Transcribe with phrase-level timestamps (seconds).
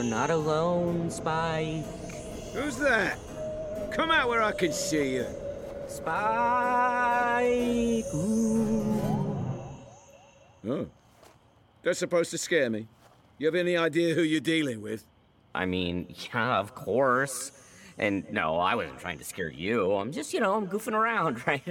[0.00, 1.84] You're not alone, Spike.
[2.54, 3.18] Who's that?
[3.90, 5.26] Come out where I can see you.
[5.88, 6.14] Spike.
[8.14, 8.98] Ooh.
[10.66, 10.86] Oh.
[11.82, 12.86] That's supposed to scare me.
[13.36, 15.04] You have any idea who you're dealing with?
[15.54, 17.52] I mean, yeah, of course.
[17.98, 19.92] And no, I wasn't trying to scare you.
[19.96, 21.62] I'm just, you know, I'm goofing around, right?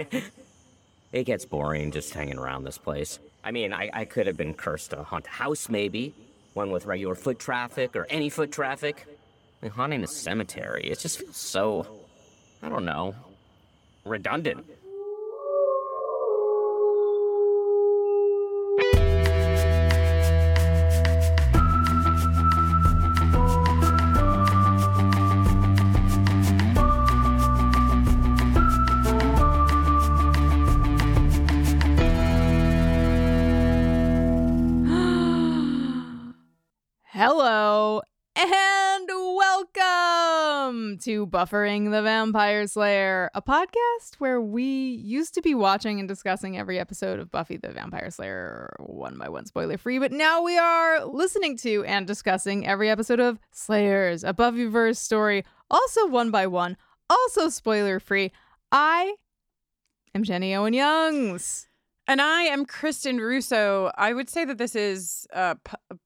[1.11, 3.17] it gets boring just hanging around this place.
[3.43, 6.13] I mean, I, I could have been cursed to haunt a house, maybe.
[6.53, 9.05] One with regular foot traffic or any foot traffic.
[9.62, 11.85] I mean, haunting a cemetery, it just feels so,
[12.63, 13.15] I don't know,
[14.05, 14.65] redundant.
[40.98, 46.57] To Buffering the Vampire Slayer, a podcast where we used to be watching and discussing
[46.57, 50.57] every episode of Buffy the Vampire Slayer one by one, spoiler free, but now we
[50.57, 56.48] are listening to and discussing every episode of Slayers, a Buffyverse story, also one by
[56.48, 56.76] one,
[57.10, 58.32] also spoiler free.
[58.71, 59.15] I
[60.15, 61.67] am Jenny Owen Youngs.
[62.07, 63.91] And I am Kristin Russo.
[63.95, 65.97] I would say that this is p-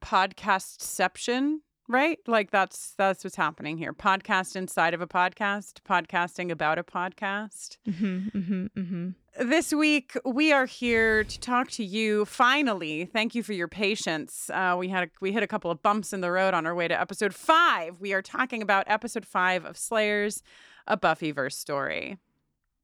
[0.00, 1.58] podcastception,
[1.90, 2.18] right?
[2.26, 3.92] Like that's that's what's happening here.
[3.92, 7.78] Podcast inside of a podcast, podcasting about a podcast.
[7.86, 9.48] Mm-hmm, mm-hmm, mm-hmm.
[9.48, 12.24] This week we are here to talk to you.
[12.24, 14.48] Finally, thank you for your patience.
[14.50, 16.74] Uh, we had a, we hit a couple of bumps in the road on our
[16.74, 18.00] way to episode five.
[18.00, 20.42] We are talking about episode five of Slayers,
[20.86, 22.18] a Buffyverse story.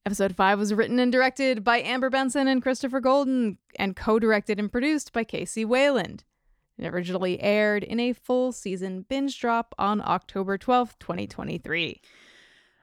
[0.04, 4.60] Episode 5 was written and directed by Amber Benson and Christopher Golden, and co directed
[4.60, 6.22] and produced by Casey Wayland.
[6.78, 12.00] It originally aired in a full season binge drop on October 12th, 2023.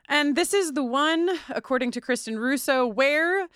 [0.09, 3.47] And this is the one, according to Kristin Russo, where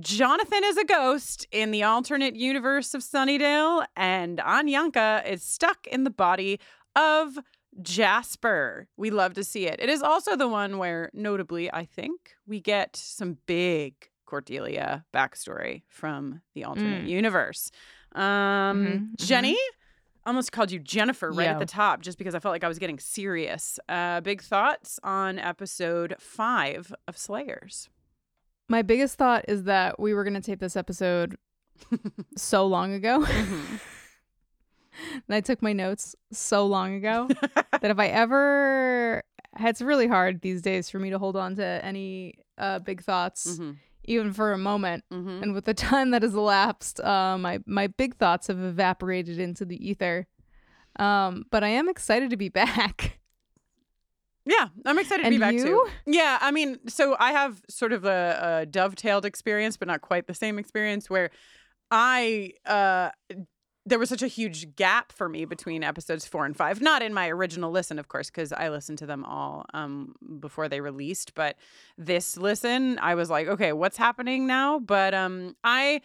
[0.00, 6.04] Jonathan is a ghost in the alternate universe of Sunnydale, and Anyanka is stuck in
[6.04, 6.58] the body
[6.96, 7.38] of
[7.82, 8.88] Jasper.
[8.96, 9.76] We love to see it.
[9.80, 15.82] It is also the one where, notably, I think, we get some big Cordelia backstory
[15.88, 17.08] from the alternate Mm.
[17.08, 17.70] universe.
[18.14, 19.58] Um, Mhm, Jenny,
[20.26, 22.78] almost called you Jennifer right at the top just because I felt like I was
[22.78, 23.78] getting serious.
[23.88, 27.88] Uh, big thoughts on episode five of Slayers.
[28.68, 31.36] My biggest thought is that we were going to tape this episode
[32.36, 33.20] so long ago.
[33.20, 33.80] Mhm.
[35.28, 39.22] and I took my notes so long ago that if I ever.
[39.60, 43.58] It's really hard these days for me to hold on to any uh, big thoughts,
[43.58, 43.76] Mhm.
[44.04, 45.04] Even for a moment.
[45.12, 45.42] Mhm.
[45.42, 49.64] and with the time that has elapsed, uh, my my big thoughts have evaporated into
[49.64, 50.26] the ether.
[50.96, 53.18] Um, but I am excited to be back.
[54.44, 55.64] Yeah, I'm excited to be back you?
[55.64, 55.88] too.
[56.04, 60.26] Yeah, I mean, so I have sort of a, a dovetailed experience, but not quite
[60.26, 61.30] the same experience where
[61.92, 63.10] I uh
[63.84, 66.80] there was such a huge gap for me between episodes four and five.
[66.80, 70.68] Not in my original listen, of course, because I listened to them all um before
[70.68, 71.34] they released.
[71.34, 71.56] But
[71.98, 74.78] this listen, I was like, okay, what's happening now?
[74.78, 76.00] But um I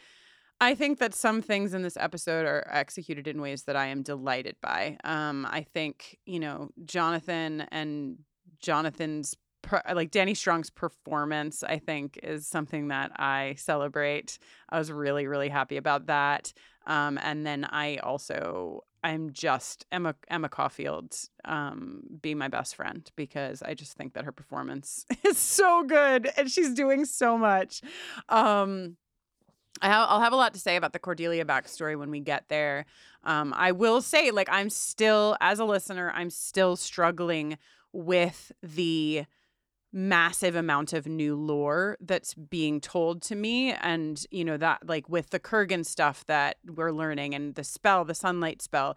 [0.59, 4.01] I think that some things in this episode are executed in ways that I am
[4.01, 4.97] delighted by.
[5.03, 8.17] Um, I think you know Jonathan and
[8.59, 9.35] Jonathan's
[9.94, 11.63] like Danny Strong's performance.
[11.63, 14.39] I think is something that I celebrate.
[14.69, 16.53] I was really really happy about that.
[16.88, 23.10] Um, and then I also I'm just Emma Emma Caulfield um, be my best friend
[23.16, 27.81] because I just think that her performance is so good and she's doing so much.
[28.30, 28.98] Um,
[29.81, 32.86] I'll have a lot to say about the Cordelia backstory when we get there.
[33.24, 37.60] Um, I will say, like, I'm still, as a listener, I'm still struggling
[37.94, 39.25] with the
[39.97, 43.73] massive amount of new lore that's being told to me.
[43.73, 48.05] And, you know, that, like, with the Kurgan stuff that we're learning and the spell,
[48.05, 48.95] the sunlight spell.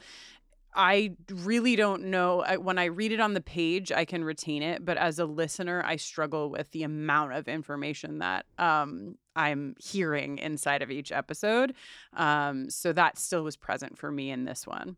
[0.74, 2.44] I really don't know.
[2.60, 5.82] When I read it on the page, I can retain it, but as a listener,
[5.84, 11.74] I struggle with the amount of information that um, I'm hearing inside of each episode.
[12.12, 14.96] Um, so that still was present for me in this one.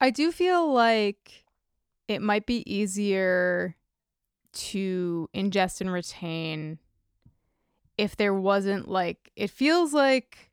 [0.00, 1.44] I do feel like
[2.06, 3.74] it might be easier
[4.54, 6.78] to ingest and retain
[7.96, 10.50] if there wasn't like it feels like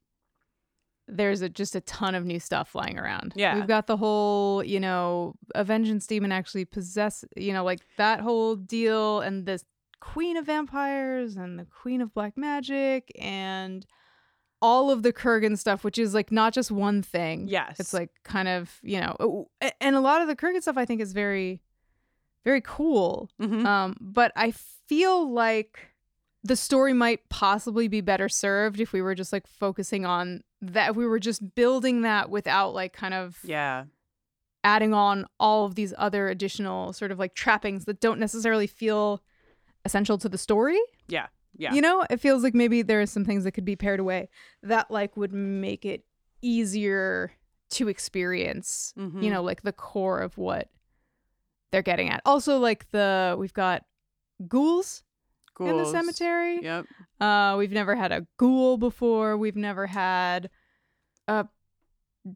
[1.07, 3.33] there's a, just a ton of new stuff flying around.
[3.35, 3.55] Yeah.
[3.55, 8.21] We've got the whole, you know, a vengeance demon actually possess, you know, like that
[8.21, 9.65] whole deal and this
[9.99, 13.85] queen of vampires and the queen of black magic and
[14.61, 17.47] all of the Kurgan stuff, which is like not just one thing.
[17.47, 17.77] Yes.
[17.79, 19.49] It's like kind of, you know,
[19.81, 21.61] and a lot of the Kurgan stuff I think is very,
[22.43, 23.29] very cool.
[23.39, 23.65] Mhm.
[23.65, 25.87] Um, but I feel like
[26.43, 30.89] the story might possibly be better served if we were just like focusing on that.
[30.91, 33.85] If we were just building that without like kind of yeah.
[34.63, 39.21] adding on all of these other additional sort of like trappings that don't necessarily feel
[39.85, 40.79] essential to the story.
[41.07, 41.27] Yeah.
[41.57, 41.73] Yeah.
[41.73, 44.29] You know, it feels like maybe there are some things that could be pared away
[44.63, 46.05] that like would make it
[46.41, 47.33] easier
[47.71, 49.21] to experience, Mhm.
[49.23, 50.69] you know, like the core of what
[51.71, 52.21] they're getting at.
[52.25, 53.83] Also like the we've got
[54.47, 55.03] ghouls
[55.59, 56.59] in the cemetery.
[56.63, 56.85] Yep.
[57.19, 59.37] Uh we've never had a ghoul before.
[59.37, 60.49] We've never had
[61.27, 61.47] a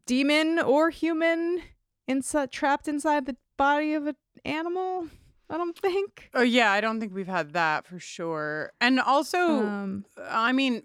[0.06, 1.60] demon or human
[2.08, 5.08] inside trapped inside the body of an animal.
[5.48, 6.28] I don't think.
[6.34, 8.72] Oh yeah, I don't think we've had that for sure.
[8.80, 10.82] And also, Um I mean,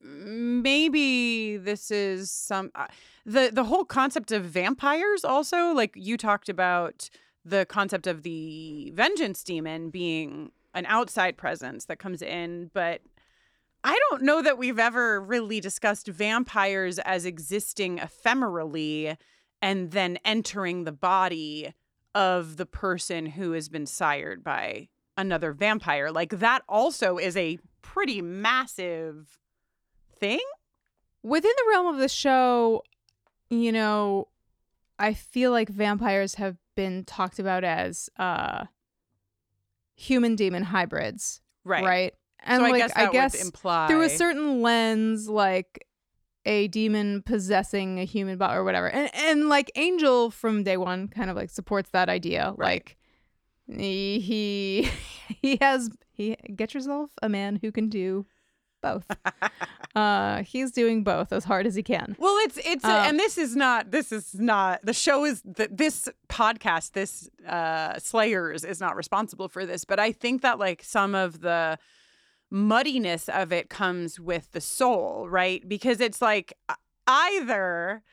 [0.61, 2.87] maybe this is some uh,
[3.25, 5.23] the the whole concept of vampires.
[5.25, 7.09] Also, like you talked about
[7.43, 13.01] the concept of the vengeance demon being an outside presence that comes in, but
[13.83, 19.17] I don't know that we've ever really discussed vampires as existing ephemerally
[19.61, 21.73] and then entering the body
[22.13, 26.11] of the person who has been sired by another vampire.
[26.11, 29.39] Like that also is a pretty massive
[30.19, 30.39] thing.
[31.23, 32.83] within the realm of the show,
[33.49, 34.27] you know,
[34.97, 38.65] I feel like vampires have been talked about as uh
[39.95, 41.83] human demon hybrids, Right.
[41.83, 42.13] right?
[42.43, 45.85] And so like I guess I guess imply through a certain lens, like
[46.45, 48.89] a demon possessing a human body or whatever.
[48.89, 52.53] And and like Angel from day one kind of like supports that idea.
[52.57, 52.83] Right.
[52.83, 52.97] Like
[53.79, 54.89] he he
[55.41, 58.25] he has he get yourself a man who can do
[58.81, 59.05] both.
[59.95, 62.15] uh he's doing both as hard as he can.
[62.19, 65.69] Well, it's it's Uh, and this is not this is not the show is th-
[65.71, 70.83] this podcast this uh Slayers is not responsible for this, but I think that like
[70.83, 71.77] some of the
[72.49, 75.67] muddiness of it comes with the soul, right?
[75.67, 76.53] Because it's like
[77.07, 78.03] either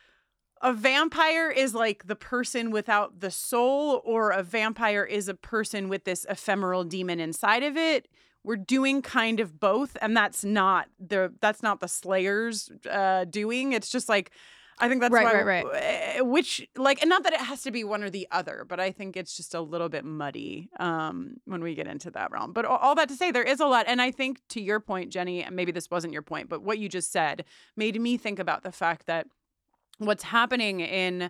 [0.60, 5.88] a vampire is like the person without the soul or a vampire is a person
[5.88, 8.08] with this ephemeral demon inside of it
[8.44, 13.73] we're doing kind of both and that's not the that's not the slayers uh doing.
[13.73, 14.31] It's just like
[14.81, 16.26] i think that's Right, why right, right.
[16.26, 18.93] which like and not that it has to be one or the other but i
[18.93, 22.52] think it's just a little bit muddy um when we get into that realm.
[22.52, 24.79] But all, all that to say there is a lot and i think to your
[24.79, 27.44] point jenny and maybe this wasn't your point but what you just said
[27.76, 29.26] made me think about the fact that
[29.99, 31.29] what's happening in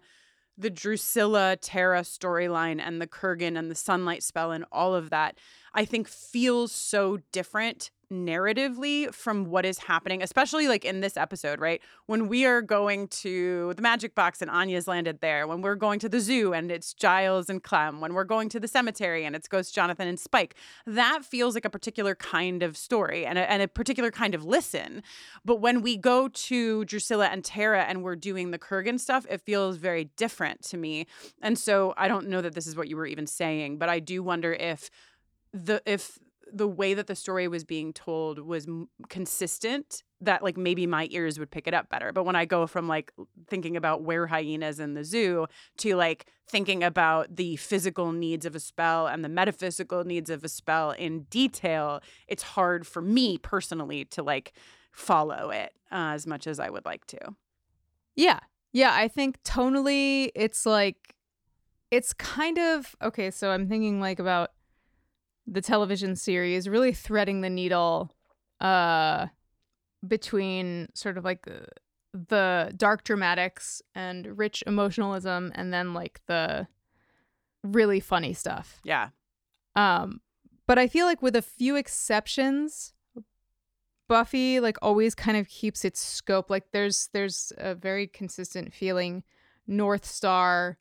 [0.59, 5.39] the Drusilla Terra storyline and the Kurgan and the sunlight spell and all of that,
[5.79, 11.61] I think feels so different narratively from what is happening, especially like in this episode,
[11.61, 11.81] right?
[12.07, 16.01] When we are going to the magic box and Anya's landed there, when we're going
[16.01, 19.37] to the zoo and it's Giles and Clem, when we're going to the cemetery and
[19.37, 23.49] it's Ghost Jonathan and Spike, that feels like a particular kind of story and a,
[23.49, 25.05] and a particular kind of listen.
[25.45, 29.43] But when we go to Drusilla and Tara and we're doing the Kurgan stuff, it
[29.43, 31.07] feels very different to me.
[31.41, 34.01] And so I don't know that this is what you were even saying, but I
[34.01, 34.91] do wonder if
[35.53, 36.19] the if
[36.51, 41.07] the way that the story was being told was m- consistent that like maybe my
[41.11, 43.13] ears would pick it up better but when i go from like
[43.49, 48.55] thinking about where hyenas in the zoo to like thinking about the physical needs of
[48.57, 53.37] a spell and the metaphysical needs of a spell in detail it's hard for me
[53.37, 54.55] personally to like
[54.93, 57.19] follow it uh, as much as i would like to
[58.17, 58.41] Yeah.
[58.73, 61.15] Yeah, I think tonally it's like
[61.91, 64.51] it's kind of okay, so I'm thinking like about
[65.51, 68.13] the television series really threading the needle
[68.61, 69.27] uh
[70.07, 71.45] between sort of like
[72.13, 76.67] the, dark dramatics and rich emotionalism and then like the
[77.63, 78.81] really funny stuff.
[78.85, 79.09] yeah
[79.75, 80.21] Um,
[80.67, 82.93] but I feel like with a few exceptions,
[84.09, 86.51] Buffy like always kind of keeps its scope.
[86.51, 89.23] Like there's there's a very consistent feeling
[89.67, 90.79] North Star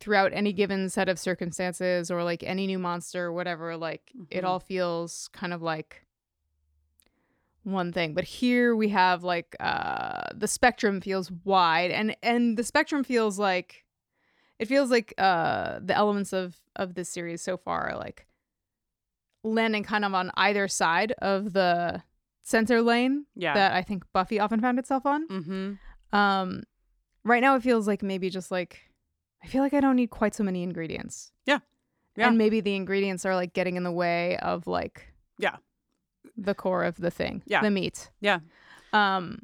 [0.00, 3.76] throughout any given set of circumstances or like any new monster or whatever.
[3.76, 4.46] Like it Mhm.
[4.48, 6.04] all feels kind of like
[7.62, 8.14] one thing.
[8.14, 13.38] But here we have like uh the spectrum feels wide and and the spectrum feels
[13.38, 13.84] like
[14.58, 18.26] it feels like uh the elements of of this series so far are like
[19.44, 22.02] landing kind of on either side of the
[22.42, 23.54] center lane Yeah.
[23.54, 25.26] that I think Buffy often found itself on.
[25.28, 26.16] mm-hmm.
[26.18, 26.62] Um,
[27.24, 28.80] right now it feels like maybe just like
[29.42, 31.32] I feel like I don't need quite so many ingredients.
[31.46, 31.58] Yeah.
[32.16, 32.28] Yeah.
[32.28, 35.56] And maybe the ingredients are like getting in the way of like Yeah.
[36.36, 37.42] the core of the thing.
[37.46, 37.62] Yeah.
[37.62, 38.10] The meat.
[38.20, 38.40] Yeah.
[38.92, 39.42] Um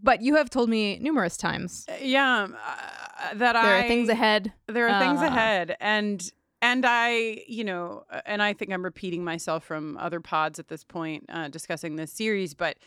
[0.00, 2.44] but you have told me numerous times Yeah.
[2.44, 4.52] um, Uh, that there I are things ahead.
[4.68, 6.30] There are things Uh, ahead, and
[6.62, 10.68] and I, you know, uh, and I think I'm repeating myself from other pods at
[10.68, 12.78] this point uh, discussing this series, but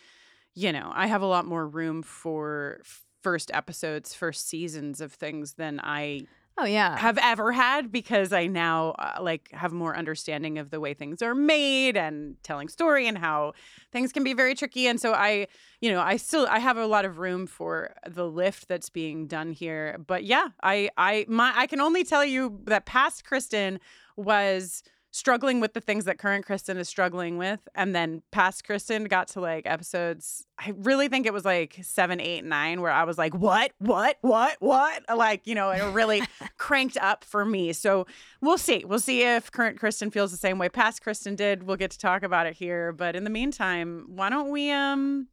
[0.54, 2.82] you know, I have a lot more room for
[3.22, 6.22] first episodes, first seasons of things than I
[6.58, 6.98] Oh yeah.
[7.00, 11.22] have ever had because I now uh, like have more understanding of the way things
[11.22, 13.54] are made and telling story and how
[13.92, 15.48] things can be very tricky and so I
[15.80, 19.28] you know I still I have a lot of room for the lift that's being
[19.28, 23.80] done here but yeah I I my I can only tell you that past Kristin
[24.18, 29.10] was struggling with the things that current Kristin is struggling with and then past Kristin
[29.10, 33.04] got to like episodes I really think it was like seven, eight, nine, where I
[33.04, 35.04] was like, what, what, what, what?
[35.16, 36.22] Like, you know, it really
[36.60, 37.74] cranked up for me.
[37.74, 38.06] So
[38.42, 38.86] we'll see.
[38.86, 41.64] We'll see if current Kristin feels the same way past Kristin did.
[41.64, 42.92] We'll get to talk about it here.
[42.92, 45.30] But in the meantime, why don't we um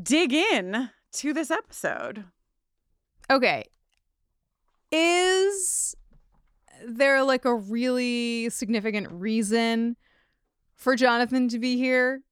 [0.00, 2.24] dig in to this episode?
[3.30, 3.64] Okay.
[4.90, 5.94] Is
[6.86, 9.96] there like a really significant reason
[10.74, 12.22] for Jonathan to be here?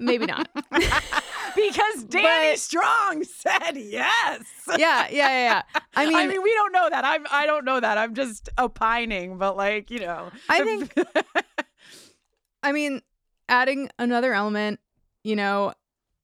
[0.00, 0.48] Maybe not.
[0.70, 4.44] because Danny But- Strong said yes.
[4.76, 5.80] yeah, yeah, yeah, yeah.
[5.94, 7.04] I mean, I mean, we don't know that.
[7.04, 7.24] I'm.
[7.30, 7.96] I don't know that.
[7.96, 10.92] I'm just opining, but like, you know, I think
[12.62, 13.02] I mean,
[13.48, 14.80] adding another element,
[15.22, 15.72] you know,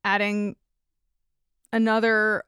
[0.05, 0.57] adding
[1.73, 2.45] another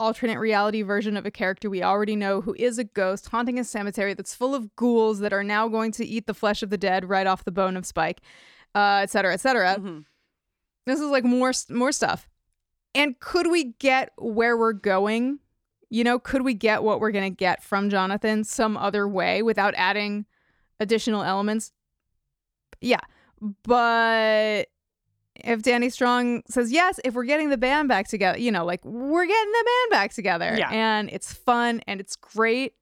[0.00, 3.64] alternate reality version of a character we already know who is a ghost haunting a
[3.64, 6.78] cemetery that's full of ghouls that are now going to eat the flesh of the
[6.78, 8.20] dead right off the bone of Spike,
[8.74, 9.76] uh, et cetera, et cetera.
[9.78, 10.04] Mhm.
[10.86, 12.28] This is like more more stuff.
[12.94, 15.40] And could we get where we're going?
[15.90, 19.42] You know, could we get what we're going to get from Jonathan some other way
[19.42, 20.26] without adding
[20.80, 21.72] additional elements?
[22.80, 23.00] Yeah.
[23.64, 24.68] But
[25.38, 28.84] if Danny Strong says yes, if we're getting the band back together, you know, like
[28.84, 30.70] we're getting the band back together Yeah.
[30.70, 32.74] and it's fun and it's great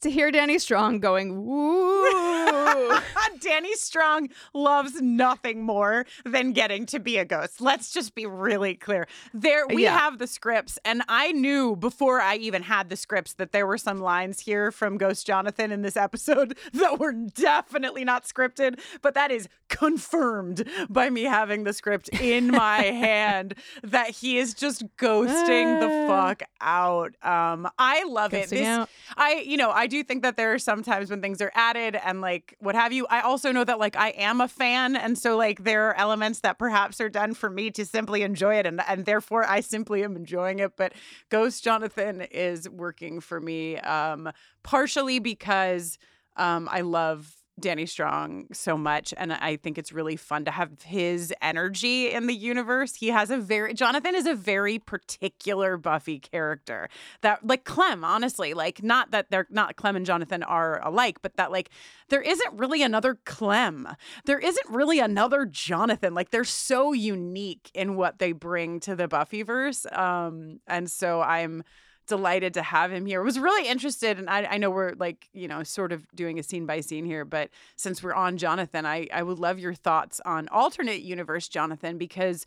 [0.00, 2.96] to hear Danny Strong going, woo.
[3.40, 7.60] Danny Strong loves nothing more than getting to be a ghost.
[7.60, 9.06] Let's just be really clear.
[9.34, 9.98] There we Yeah.
[9.98, 13.78] have the scripts and I knew before I even had the scripts that there were
[13.78, 19.14] some lines here from Ghost Jonathan in this episode that were definitely not scripted, but
[19.14, 24.84] that is confirmed by me having the script in my hand that he is just
[24.96, 26.06] ghosting the Ah.
[26.28, 27.14] fuck out.
[27.22, 28.48] Um I love it.
[28.50, 28.88] This out.
[29.16, 31.96] I, you know, I do think that there are some times when things are added
[31.96, 33.06] and like what have you.
[33.08, 36.40] I also know that like I am a fan, and so like there are elements
[36.40, 40.04] that perhaps are done for me to simply enjoy it, and and therefore I simply
[40.04, 40.76] am enjoying it.
[40.76, 40.92] But
[41.28, 44.30] Ghost Jonathan is working for me, um,
[44.62, 45.98] partially because
[46.36, 47.32] um, I love.
[47.58, 52.26] Danny Strong so much and I think it's really fun to have his energy in
[52.26, 52.96] the universe.
[52.96, 56.88] He has a very Jonathan is a very particular Buffy character
[57.22, 61.36] that like Clem, honestly, like not that they're not Clem and Jonathan are alike, but
[61.36, 61.70] that like
[62.08, 63.88] there isn't really another Clem.
[64.24, 66.14] There isn't really another Jonathan.
[66.14, 69.90] Like they're so unique in what they bring to the Buffyverse.
[69.96, 71.64] Um, and so I'm
[72.06, 73.22] delighted to have him here.
[73.22, 76.42] Was really interested, and I, I know we're like, you know, sort of doing a
[76.42, 80.20] scene by scene here, but since we're on Jonathan, I, I would love your thoughts
[80.24, 82.46] on alternate universe Jonathan because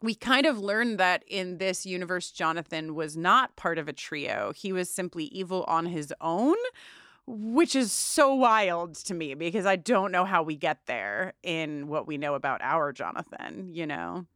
[0.00, 4.52] we kind of learned that in this universe, Jonathan was not part of a trio.
[4.54, 6.56] He was simply evil on his own,
[7.26, 11.88] which is so wild to me because I don't know how we get there in
[11.88, 14.26] what we know about our Jonathan, you know?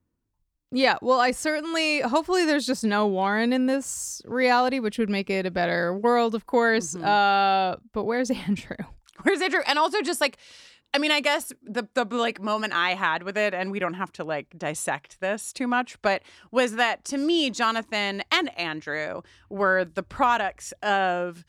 [0.75, 5.29] Yeah, well, I certainly, hopefully, there's just no Warren in this reality, which would make
[5.29, 6.95] it a better world, of course.
[6.95, 7.05] Mhm.
[7.05, 8.77] Uh, but where's Andrew?
[9.23, 9.61] Where's Andrew?
[9.67, 10.39] And also just like
[10.95, 13.95] I mean, I guess the the like moment I had with it, and we don't
[13.95, 19.23] have to like dissect this too much, but was that to me, Jonathan and Andrew
[19.49, 21.45] were the products of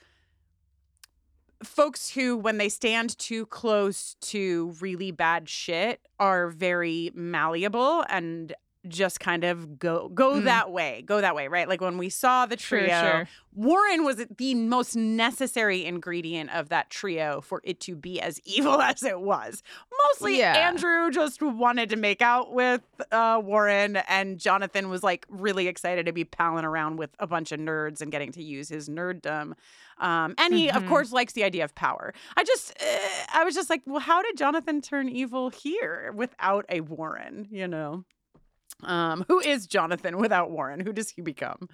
[1.62, 8.54] folks who, when they stand too close to really bad shit, are very malleable and
[8.88, 10.44] just kind of go go Mm.
[10.46, 11.68] that way, go that way, right?
[11.70, 13.28] Like when we saw the Sure, trio, sure.
[13.56, 18.82] Warren was the most necessary ingredient of that trio for it to be as evil
[18.82, 19.64] as it was.
[20.06, 20.68] Mostly Yeah.
[20.68, 26.06] Andrew just wanted to make out with uh, Warren, and Jonathan was like really excited
[26.08, 29.54] to be palling around with a bunch of nerds and getting to use his nerddom.
[30.00, 30.88] Um, and he, of Mhm.
[30.88, 32.14] course, likes the idea of power.
[32.36, 32.98] I just, uh,
[33.34, 37.48] I was just like, well, how did Jonathan turn evil here without a Warren?
[37.52, 38.04] You know,
[38.86, 40.80] um, who is Jonathan without Warren?
[40.80, 41.70] Who does he become?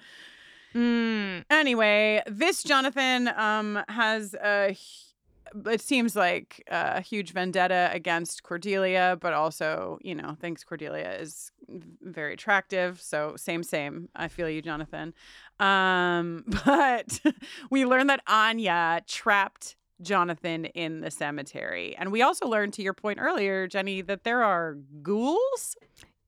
[0.75, 4.77] Mm, Anyway, this Jonathan um, has a.
[5.65, 11.51] It seems like a huge vendetta against Cordelia, but also, you know, thinks Cordelia is
[12.03, 13.01] very attractive.
[13.01, 14.09] So same, same.
[14.15, 15.11] I feel you, Jonathan.
[15.59, 17.19] Um, but
[17.71, 22.93] we learn that Anya trapped Jonathan in the cemetery, and we also learned, to your
[22.93, 25.75] point earlier, Jenny, that there are ghouls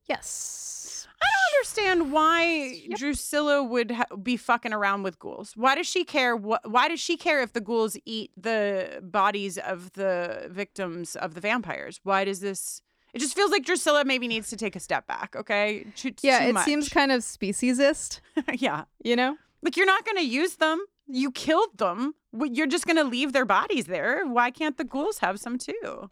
[0.08, 1.06] yes.
[1.20, 2.44] I don't understand why
[2.88, 2.98] Yep.
[2.98, 5.52] Drusilla would ha- be fucking around with ghouls.
[5.56, 6.36] Why does she care?
[6.36, 11.34] Wh- why does she care if the ghouls eat the bodies of the victims of
[11.34, 12.00] the vampires?
[12.02, 12.82] Why does this?
[13.14, 15.36] It just feels like Drusilla maybe needs to take a step back.
[15.36, 15.86] Okay.
[15.94, 16.64] Too- Yeah, too it much.
[16.64, 18.20] seems kind of speciesist,
[18.54, 18.84] yeah.
[19.04, 19.36] you know?
[19.62, 20.84] Like you're not going to use them.
[21.06, 22.14] You killed them.
[22.32, 24.26] You're just going to leave their bodies there.
[24.26, 26.10] Why can't the ghouls have some too?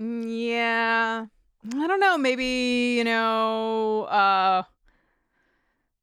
[0.00, 1.26] Mm, Yeah.
[1.64, 2.18] I don't know.
[2.18, 4.62] Maybe, you know, uh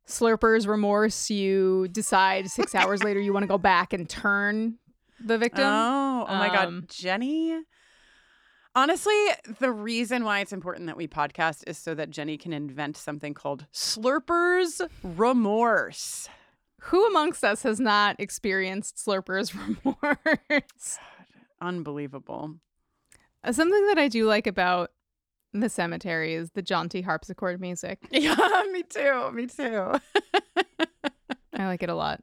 [0.07, 4.79] Slurper's remorse, you decide six hours later you want to go back and turn
[5.23, 5.65] the victim.
[5.65, 7.59] Oh, oh my Um, God, Jenny.
[8.75, 9.13] Honestly,
[9.59, 13.33] the reason why it's important that we podcast is so that Jenny can invent something
[13.33, 16.27] called Slurper's remorse.
[16.83, 19.53] Who amongst us has not experienced Slurper's
[19.85, 20.97] remorse?
[21.61, 22.55] Unbelievable.
[23.43, 24.91] Uh, Something that I do like about
[25.53, 27.99] the cemetery is the jaunty harpsichord music.
[28.11, 29.31] Yeah, me too.
[29.31, 29.93] Me too.
[31.53, 32.21] I like it a lot.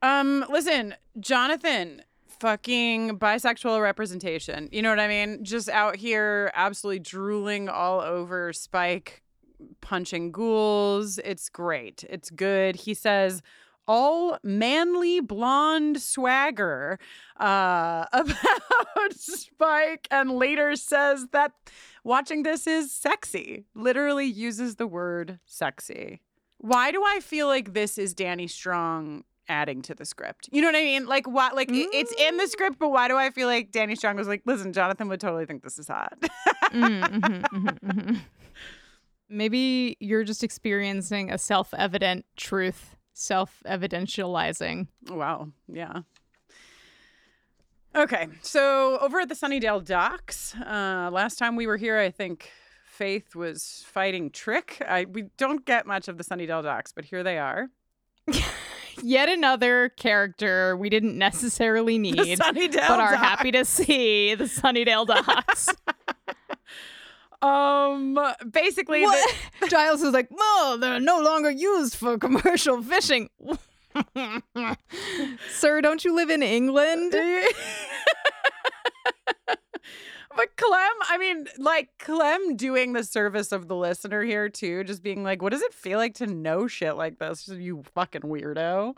[0.00, 2.02] Um, listen, Jonathan,
[2.40, 4.68] fucking bisexual representation.
[4.72, 5.44] You know what I mean?
[5.44, 9.22] Just out here absolutely drooling all over Spike,
[9.80, 11.18] punching ghouls.
[11.24, 12.04] It's great.
[12.08, 12.76] It's good.
[12.76, 13.42] He says
[13.88, 16.98] all manly blonde swagger
[17.40, 21.52] uh, about Spike and later says that
[22.04, 23.64] watching this is sexy.
[23.74, 26.20] Literally uses the word sexy.
[26.58, 30.48] Why do I feel like this is Danny Strong adding to the script?
[30.52, 31.06] You know what I mean?
[31.06, 33.96] Like what like it- it's in the script, but why do I feel like Danny
[33.96, 36.14] Strong was like, "Listen, Jonathan would totally think this is hot."
[36.72, 38.20] Mm, mhm, mhm, mhm.
[39.28, 44.86] Maybe you're just experiencing a self evident truth, self evidentializing.
[45.08, 45.48] wow.
[45.68, 46.00] Yeah.
[47.94, 52.50] Okay, so over at the Sunnydale docks, uh, last time we were here, I think
[52.86, 54.82] Faith was fighting Trick.
[54.88, 57.68] I we don't get much of the Sunnydale docks, but here they are.
[59.02, 63.16] Yet another character we didn't necessarily need, but are docks.
[63.16, 65.68] happy to see the Sunnydale docks.
[67.42, 68.18] Um,
[68.50, 69.36] basically, what?
[69.68, 73.28] Giles is like, well, they're no longer used for commercial fishing.
[75.50, 77.14] Sir, don't you live in England?
[80.34, 85.02] But Clem, I mean, like Clem doing the service of the listener here too, just
[85.02, 87.48] being like, what does it feel like to know shit like this?
[87.48, 88.94] You fucking weirdo.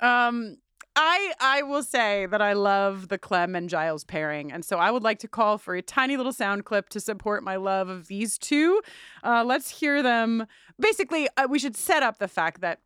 [0.00, 0.56] Um,
[1.00, 4.90] I I will say that I love the Clem and Giles pairing, and so I
[4.90, 8.08] would like to call for a tiny little sound clip to support my love of
[8.08, 8.82] these two.
[9.22, 10.44] Uh, let's hear them.
[10.80, 12.80] Basically, uh, we should set up the fact that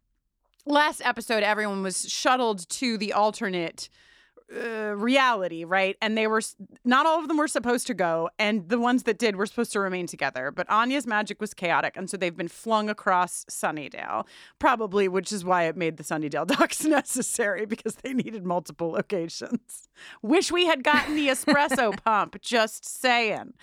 [0.66, 3.88] last episode everyone was shuttled to the alternate
[4.54, 5.96] uh, reality, right?
[6.02, 6.42] And they were
[6.84, 9.72] not all of them were supposed to go, and the ones that did were supposed
[9.72, 10.50] to remain together.
[10.50, 14.26] But Anya's magic was chaotic, and so they've been flung across Sunnydale,
[14.58, 19.88] probably, which is why it made the Sunnydale docks necessary because they needed multiple locations.
[20.22, 22.40] Wish we had gotten the espresso pump.
[22.40, 23.54] Just saying.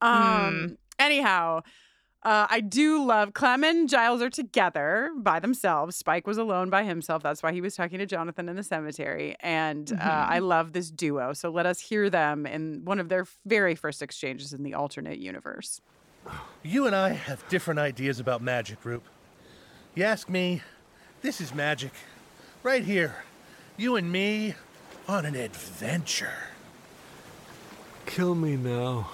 [0.00, 0.78] Um.
[0.98, 1.62] Anyhow.
[2.28, 5.96] Uh, I do love Clem and Giles are together by themselves.
[5.96, 7.22] Spike was alone by himself.
[7.22, 9.34] That's why he was talking to Jonathan in the cemetery.
[9.40, 10.28] And uh, Mhm.
[10.28, 11.32] I love this duo.
[11.32, 15.18] So let us hear them in one of their very first exchanges in the alternate
[15.18, 15.80] universe.
[16.62, 19.04] You and I have different ideas about magic, Roop.
[19.94, 20.60] You ask me,
[21.22, 21.92] this is magic.
[22.62, 23.24] Right here.
[23.78, 24.54] You and me
[25.08, 26.50] on an adventure.
[28.04, 29.08] Kill me now.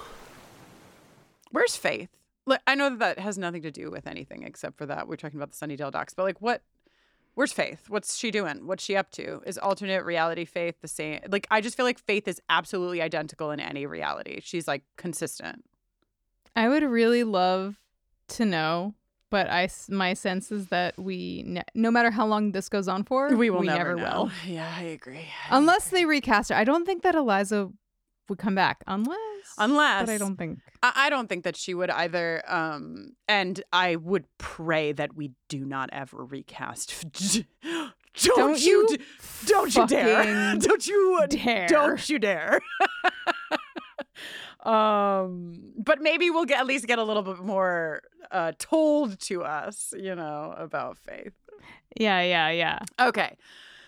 [1.51, 2.09] Where's Faith?
[2.47, 5.15] Look, I know that that has nothing to do with anything except for that we're
[5.15, 6.13] talking about the Sunnydale Docks.
[6.13, 6.61] But like, what?
[7.33, 7.89] Where's Faith?
[7.89, 8.65] What's she doing?
[8.65, 9.41] What's she up to?
[9.45, 11.19] Is alternate reality Faith the same?
[11.27, 14.39] Like, I just feel like Faith is absolutely identical in any reality.
[14.41, 15.65] She's like consistent.
[16.55, 17.75] I would really love
[18.29, 18.93] to know,
[19.29, 23.03] but I my sense is that we ne- no matter how long this goes on
[23.03, 24.23] for, We will we never, never, know.
[24.23, 24.31] will.
[24.47, 25.25] Yeah, I agree.
[25.49, 26.55] Unless they recast her.
[26.55, 27.69] I don't think that Eliza
[28.29, 29.17] would come back unless
[29.57, 32.43] Unless but I don't think I, I don't think that she would either.
[32.47, 37.05] Um, and I would pray that we do not ever recast.
[37.61, 38.87] don't, Don't you?
[38.89, 39.03] you d-
[39.45, 40.55] don't you dare!
[40.59, 41.67] don't you dare.
[41.67, 42.59] Don't you dare!
[44.63, 49.43] um, but maybe we'll get at least get a little bit more uh, told to
[49.43, 51.33] us, you know, about faith.
[51.97, 52.79] Yeah, yeah, yeah.
[52.99, 53.35] Okay.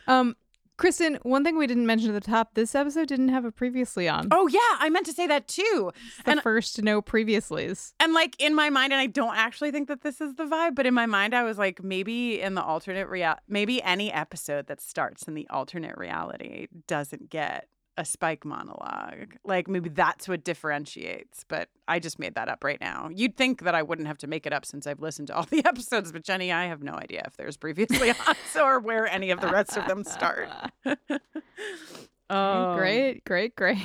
[0.08, 0.36] Um
[0.78, 4.08] Kristin, one thing we didn't mention at the top, this episode didn't have a previously
[4.08, 4.28] on.
[4.32, 5.92] Oh yeah, I meant to say that too.
[5.96, 7.94] It's the and- first no previouslys.
[8.00, 10.76] And like in my mind, and I don't actually think that this is the vibe,
[10.76, 14.68] but in my mind, I was like, maybe in the alternate reality, maybe any episode
[14.68, 19.36] that starts in the alternate reality doesn't get a Spike monologue.
[19.44, 21.44] Like maybe that's what differentiates.
[21.48, 23.10] But I just made that up right now.
[23.14, 25.44] You'd think that I wouldn't have to make it up since I've listened to all
[25.44, 29.32] the episodes, but Jenny, I have no idea if there's previously on or where any
[29.32, 30.50] of the rest of them start.
[32.30, 33.78] oh, great, great, great.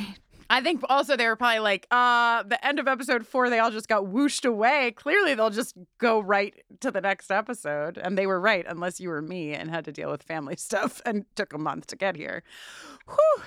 [0.51, 3.71] I think also they were probably like, uh, the end of episode four, they all
[3.71, 4.93] just got whooshed away.
[4.95, 7.97] Clearly, they'll just go right to the next episode.
[7.97, 11.01] And they were right, unless you were me and had to deal with family stuff
[11.07, 12.43] and took a month to get here.
[13.09, 13.45] Whew.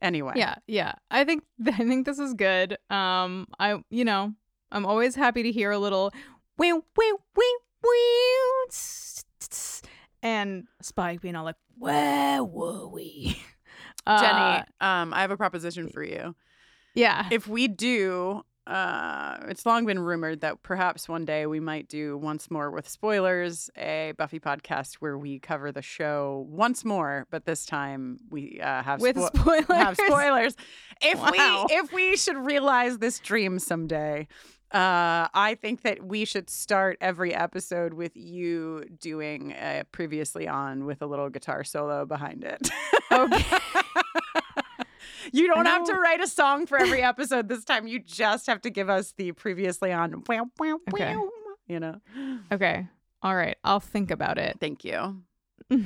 [0.00, 0.34] Anyway.
[0.36, 0.92] Yeah, yeah.
[1.10, 2.76] I think I think this is good.
[2.90, 4.32] Um, I you know
[4.70, 6.12] I'm always happy to hear a little
[6.58, 8.68] wee wee wee wee
[10.22, 13.40] and Spike being all like where were we?
[14.06, 16.34] Uh, Jenny, um, I have a proposition for you.
[16.94, 17.28] yeah.
[17.30, 22.18] If we do, uh, it's long been rumored that perhaps one day we might do
[22.18, 27.46] once more with spoilers, a Buffy podcast where we cover the show once more, but
[27.46, 29.66] this time we uh, have With spo- spoilers.
[29.68, 30.56] have spoilers.
[31.00, 31.66] If Wow.
[31.68, 34.26] we if we should realize this dream someday,
[34.72, 40.84] uh, I think that we should start every episode with you doing a previously on
[40.84, 42.68] with a little guitar solo behind it.
[43.10, 43.44] Okay.
[45.32, 47.86] you don't have to write a song for every episode this time.
[47.86, 50.22] You just have to give us the previously on.
[50.94, 51.14] Okay.
[51.66, 52.00] You know.
[52.52, 52.86] Okay.
[53.22, 53.56] All right.
[53.64, 54.58] I'll think about it.
[54.60, 55.22] Thank you.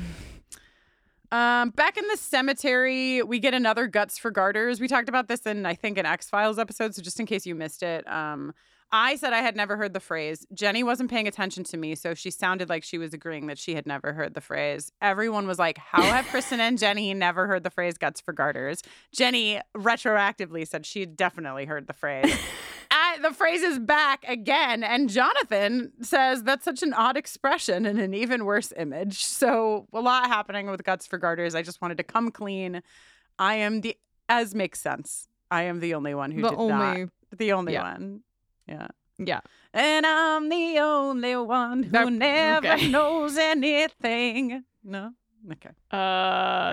[1.33, 4.81] Um, back in the cemetery, we get another guts for garters.
[4.81, 7.47] We talked about this in I think an X Files episode, so just in case
[7.47, 8.53] you missed it, um,
[8.93, 10.47] I said I had never heard the phrase.
[10.53, 13.75] Jenny wasn't paying attention to me, so she sounded like she was agreeing that she
[13.75, 14.93] had never heard the phrase.
[15.01, 18.83] Everyone was like, "How have Kristin and Jenny never heard the phrase guts for garters?"
[19.11, 22.39] Jenny retroactively said she had definitely heard the phrase.
[22.91, 27.99] I, the phrase is back again, and Jonathan says that's such an odd expression and
[27.99, 29.25] an even worse image.
[29.25, 31.55] So a lot happening with guts for garters.
[31.55, 32.83] I just wanted to come clean.
[33.39, 33.97] I am the
[34.29, 35.29] as makes sense.
[35.51, 37.09] I am the only one who the did only not.
[37.39, 37.93] The only yeah.
[37.93, 38.21] one.
[38.69, 38.89] Yeah.
[39.19, 39.41] yeah.
[39.75, 42.89] And I'm the only one who That- never okay.
[42.91, 44.65] knows anything.
[44.85, 45.13] No.
[45.53, 45.71] Okay.
[45.91, 45.97] Uh,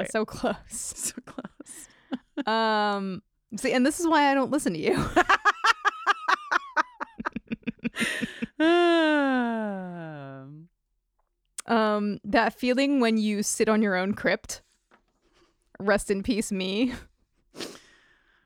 [0.04, 0.08] Right.
[0.12, 0.56] so close.
[0.69, 1.88] So close.
[2.47, 3.21] Um,
[3.58, 4.95] see, and this is why I don't listen to you.
[9.39, 10.69] um,
[11.67, 14.62] Um, that feeling when you sit on your own crypt.
[15.80, 16.93] Rest in peace, me.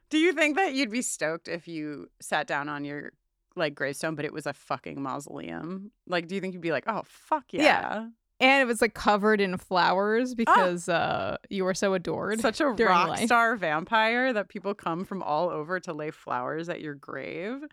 [0.10, 3.14] Do you think that you'd be stoked if you sat down on your
[3.56, 5.92] like gravestone, but it was a fucking mausoleum?
[6.08, 8.08] Like, do you think you'd be like, oh fuck yeah, Yeah.
[8.40, 12.40] And it was like covered in flowers because uh you were so adored.
[12.42, 13.26] such a rock life.
[13.26, 17.64] star vampire that people come from all over to lay flowers at your grave?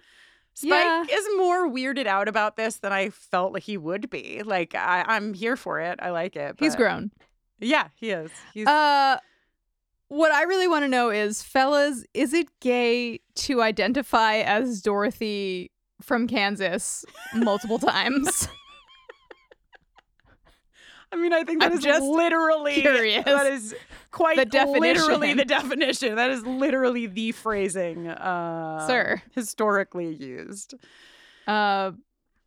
[0.55, 1.05] Spike Yeah.
[1.11, 4.43] is more weirded out about this than I felt like he would be.
[4.45, 5.99] Like, I, I'm here for it.
[6.03, 6.57] I like it.
[6.59, 7.11] He's grown.
[7.61, 8.31] Yeah, he is.
[8.55, 9.19] He's Uh
[10.11, 15.71] what I really want to know is, fellas, is it gay to identify as Dorothy
[16.03, 18.49] from Kansas multiple times?
[21.13, 23.25] I mean, I think that I'm is just literally curious.
[23.25, 23.75] That is
[24.13, 24.81] quite The definition.
[24.81, 26.15] literally the definition.
[26.17, 29.23] That is literally the phrasing, uh, Sir.
[29.35, 30.75] historically used.
[31.47, 31.93] Uh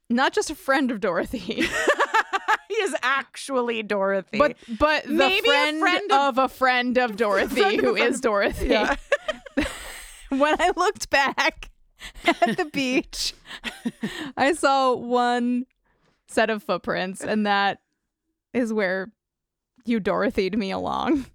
[0.09, 1.67] not just a friend of Dorothy, he
[2.83, 4.37] is actually Dorothy.
[4.37, 8.13] but but the Maybe a friend, friend of, a friend of Dorothy Friend who friend
[8.13, 8.67] is Dorothy.
[8.67, 8.95] yeah.
[10.29, 11.69] when I looked back
[12.25, 13.33] at the beach,
[14.37, 15.65] I saw one
[16.27, 17.79] set of footprints, and that
[18.53, 19.11] is where
[19.85, 21.25] you Dorothy'd me along.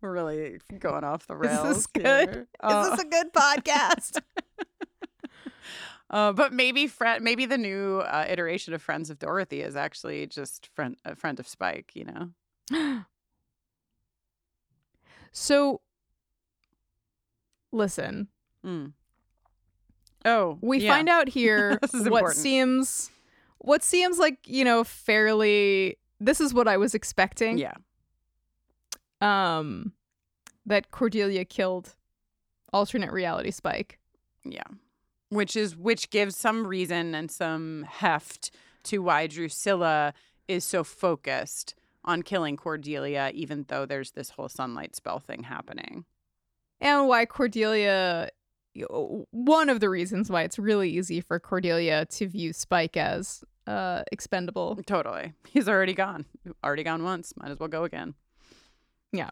[0.00, 1.68] We're really going off the rails.
[1.68, 2.28] Is this good?
[2.28, 2.48] here.
[2.60, 4.20] Uh, is this a good podcast?
[6.12, 10.26] uh, but maybe friend, maybe the new uh, iteration of Friends of Dorothy is actually
[10.26, 11.92] just friend, a friend of Spike.
[11.94, 12.06] You
[12.70, 12.70] know.
[15.32, 15.80] so,
[17.72, 18.28] listen,
[18.64, 18.92] Mm.
[20.24, 20.94] Oh, we yeah.
[20.94, 22.36] find out here what important.
[22.36, 23.10] seems
[23.58, 27.74] what seems like you know fairly this is what i was expecting Yeah.
[29.20, 29.92] um
[30.66, 31.94] that cordelia killed
[32.72, 33.98] alternate reality spike
[34.44, 34.64] Yeah.
[35.32, 38.50] Which is which gives some reason and some heft
[38.84, 40.12] to why Drusilla
[40.46, 46.04] is so focused on killing Cordelia, even though there's this whole sunlight spell thing happening.
[46.80, 48.28] and why cordelia
[49.30, 54.02] one of the reasons why it's really easy for cordelia to view spike as uh
[54.10, 55.32] expendable Totally.
[55.48, 56.24] He's already gone.
[56.64, 57.32] Already gone once.
[57.36, 58.14] Might as well go again.
[59.12, 59.30] Yeah.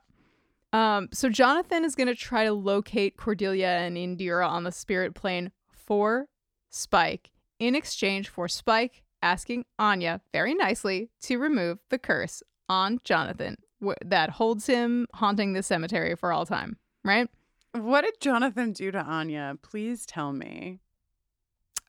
[0.72, 5.14] Um, so Jonathan is going to try to locate Cordelia and Indira on the spirit
[5.14, 5.50] plane
[5.90, 6.28] for
[6.70, 13.56] Spike in exchange for Spike asking Anya very nicely to remove the curse on Jonathan
[13.84, 17.28] wh- that holds him haunting the cemetery for all time, right?
[17.72, 19.56] What did Jonathan do to Anya?
[19.62, 20.78] Please tell me.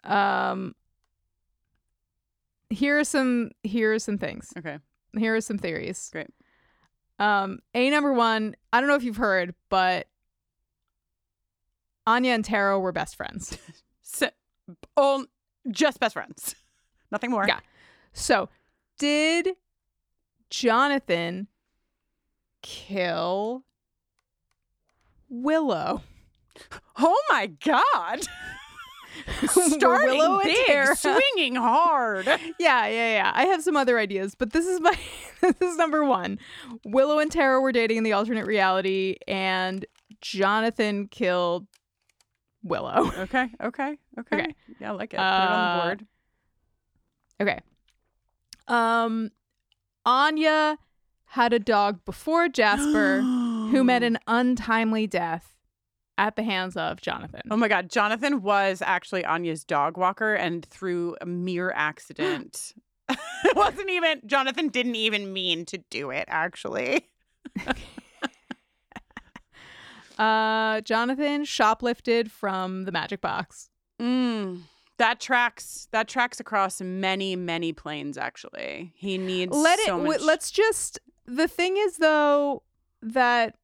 [0.03, 0.73] Um
[2.71, 4.51] here are some here are some things.
[4.57, 4.79] Okay.
[5.15, 6.09] Here are some theories.
[6.11, 6.31] Great.
[7.19, 10.07] Um, A number one, I don't know if you've heard, but
[12.07, 13.59] Anya and Tara were best friends.
[14.97, 15.25] All
[15.69, 16.56] just best friends.
[17.12, 17.45] Nothing more.
[17.47, 17.60] Yeah.
[18.13, 18.49] So,
[18.97, 19.49] did
[20.49, 21.47] Jonathan
[22.62, 23.63] kill
[25.30, 26.01] Willow?
[27.04, 28.21] Oh my god.
[29.47, 32.25] Starting Willow big, Tara- swinging hard.
[32.27, 33.32] Yeah, yeah, yeah.
[33.34, 34.93] I have some other ideas, but this is my
[35.41, 36.38] this is number one.
[36.86, 39.86] Willow and Tara were dating in the alternate reality, and
[40.21, 41.65] Jonathan killed
[42.63, 43.12] Willow.
[43.17, 44.34] Okay, okay, okay.
[44.34, 44.56] Okay.
[44.80, 45.17] Yeah, I like it.
[45.17, 46.06] Put it on Uh, the board.
[47.41, 47.60] Okay.
[48.67, 49.32] Um,
[50.06, 50.78] Anya
[51.26, 55.56] had a dog before Jasper, who met an untimely death
[56.17, 57.41] at the hands of Jonathan.
[57.50, 62.74] Oh my god, Jonathan was actually Anya's dog walker and through a mere accident.
[63.10, 63.17] it
[63.56, 67.08] wasn't even Jonathan didn't even mean to do it actually.
[70.21, 73.69] Uh, Jonathan shoplifted from the magic box.
[73.99, 74.62] Mm,
[74.97, 78.93] that tracks that tracks across many many planes actually.
[78.95, 79.86] He needs Let it.
[79.88, 80.99] so w- much Let's just.
[81.25, 82.62] The thing is, though,
[83.01, 83.55] that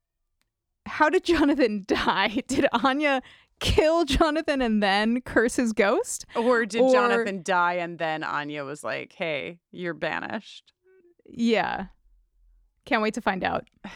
[0.87, 2.41] how did Jonathan die?
[2.47, 3.21] Did Anya
[3.59, 6.25] kill Jonathan and then curse his ghost?
[6.35, 10.73] or did or- Jonathan die and then Anya was like, "Hey, you're banished."
[11.29, 11.87] Yeah.
[12.85, 13.67] Can't wait to find out.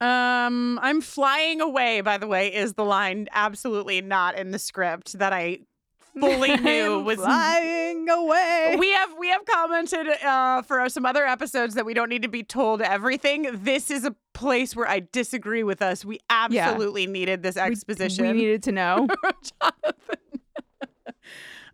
[0.00, 5.18] Um, I'm flying away, by the way, is the line absolutely not in the script
[5.18, 5.60] that I
[6.18, 8.76] fully knew was flying away.
[8.78, 12.28] we have we have commented uh, for some other episodes that we don't need to
[12.28, 13.48] be told everything.
[13.52, 16.04] This is a place where I disagree with us.
[16.04, 18.26] We absolutely needed this exposition.
[18.26, 19.08] We, needed to know.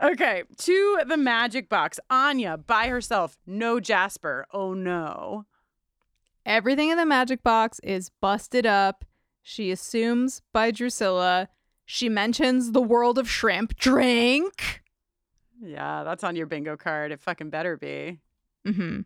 [0.02, 1.98] Okay, to the magic box.
[2.10, 3.38] Anya by herself.
[3.46, 4.46] No Jasper.
[4.52, 5.46] Oh no.
[6.46, 9.04] Everything in the magic box is busted up.
[9.42, 11.48] She assumes by Drusilla.
[11.86, 14.82] She mentions the world of shrimp drink.
[15.62, 17.12] Yeah, that's on your bingo card.
[17.12, 18.20] It fucking better be.
[18.66, 19.00] Mm-hmm.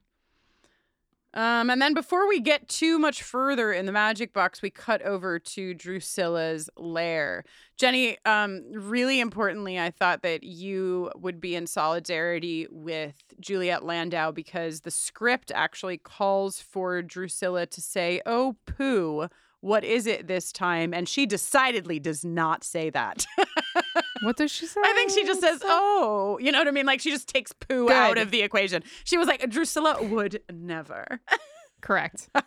[1.39, 5.01] Um, and then before we get too much further in the magic box, we cut
[5.03, 7.45] over to Drusilla's lair.
[7.77, 14.33] Jenny, um, really importantly, I thought that you would be in solidarity with Juliet Landau
[14.33, 19.29] because the script actually calls for Drusilla to say, Oh, poo,
[19.61, 20.93] what is it this time?
[20.93, 23.25] And she decidedly does not say that.
[24.23, 24.81] What does she say?
[24.85, 26.87] I think she just says, "Oh," you know what I mean?
[26.87, 28.83] Like she just takes poo out of the equation.
[29.05, 31.21] She was like, "Drusilla would never."
[31.81, 32.29] Correct.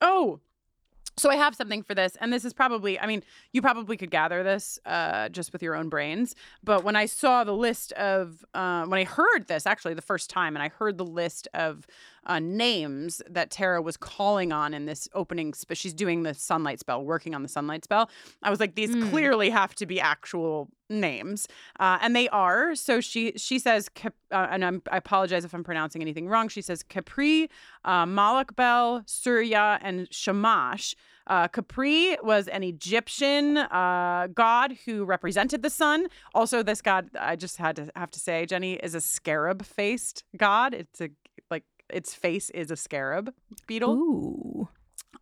[0.00, 0.40] oh,
[1.16, 4.10] so I have something for this, and this is probably, I mean, you probably could
[4.10, 6.34] gather this uh, just with your own brains.
[6.62, 10.28] But when I saw the list of, uh, when I heard this actually the first
[10.28, 11.86] time, and I heard the list of
[12.26, 16.80] uh, names that Tara was calling on in this opening, sp- she's doing the sunlight
[16.80, 18.08] spell, working on the sunlight spell.
[18.42, 19.10] I was like, these Mm.
[19.10, 21.48] clearly have to be actual names,
[21.80, 22.74] uh, and they are.
[22.74, 26.48] So she she says, Cap- uh, and I'm, I apologize if I'm pronouncing anything wrong.
[26.48, 27.48] She says Khepri,
[27.84, 30.94] uh, Malakbel, Surya, and Shamash.
[31.26, 36.08] Uh, Khepri was an Egyptian uh, god who represented the sun.
[36.34, 40.74] Also, this god, I just had to have to say, Jenny, is a scarab-faced god.
[40.74, 41.08] It's a
[41.90, 43.32] its face is a scarab
[43.66, 43.94] beetle.
[43.94, 44.68] Ooh.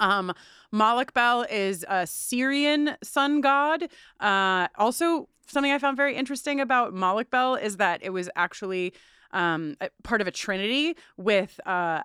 [0.00, 0.32] Um,
[0.72, 3.88] Malakbel is a Syrian sun god.
[4.20, 8.94] Uh, also, something I found very interesting about Malakbel is that it was actually
[9.32, 12.02] um, part of a trinity with uh,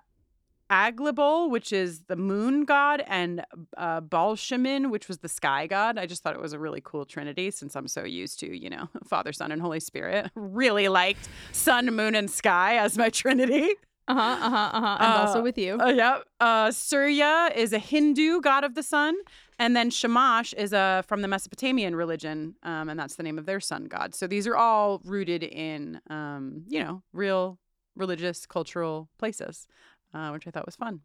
[0.70, 3.44] Aglibol, which is the moon god, and
[3.76, 5.98] uh, Baalshamin, which was the sky god.
[5.98, 8.68] I just thought it was a really cool trinity since I'm so used to, you
[8.68, 10.30] know, Father, Son, and Holy Spirit.
[10.58, 13.74] Really liked sun, moon, and sky as my trinity.
[14.08, 14.20] Uh huh.
[14.46, 14.70] Uh huh.
[14.72, 14.96] Uh huh.
[15.00, 15.78] And Uh, also with you.
[15.80, 16.24] Uh, yep.
[16.40, 19.14] Uh, Surya is a Hindu god of the sun,
[19.58, 23.46] and then Shamash is a from the Mesopotamian religion, um, and that's the name of
[23.46, 24.14] their sun god.
[24.14, 27.58] So these are all rooted in, um, you know, real
[27.94, 29.66] religious, cultural places,
[30.14, 31.00] uh, which I thought was fun.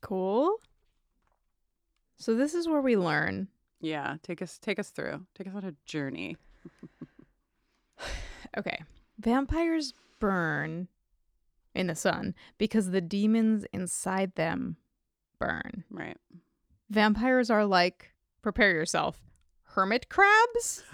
[0.00, 0.56] Cool.
[2.18, 3.48] So this is where we learn.
[3.80, 6.36] Yeah, take us take us through, take us on a journey.
[8.56, 8.78] Okay.
[9.18, 10.88] Vampires burn
[11.76, 14.76] in the sun because the demons inside them
[15.38, 15.84] burn.
[15.90, 16.16] Right.
[16.90, 18.12] Vampires are like,
[18.42, 19.20] prepare yourself,
[19.62, 20.82] hermit crabs?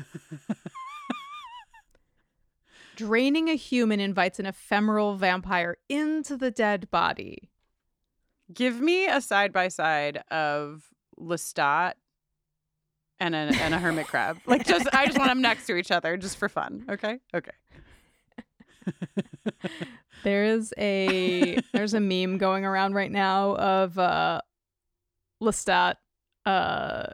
[2.97, 7.51] Draining a human invites an ephemeral vampire into the dead body.
[8.53, 11.95] Give me a side by side of Lestat
[13.19, 14.39] and a and a hermit crab.
[14.47, 16.85] Like just I just want them next to each other just for fun.
[16.91, 17.19] Okay.
[17.35, 17.53] Okay.
[20.23, 24.41] There's a there's a meme going around right now of uh
[25.43, 25.97] Lestat
[26.47, 27.07] uh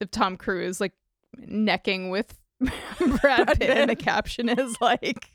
[0.00, 0.92] of Tom Cruise like
[1.38, 2.38] necking with
[3.20, 5.30] Brad Pitt and the caption is like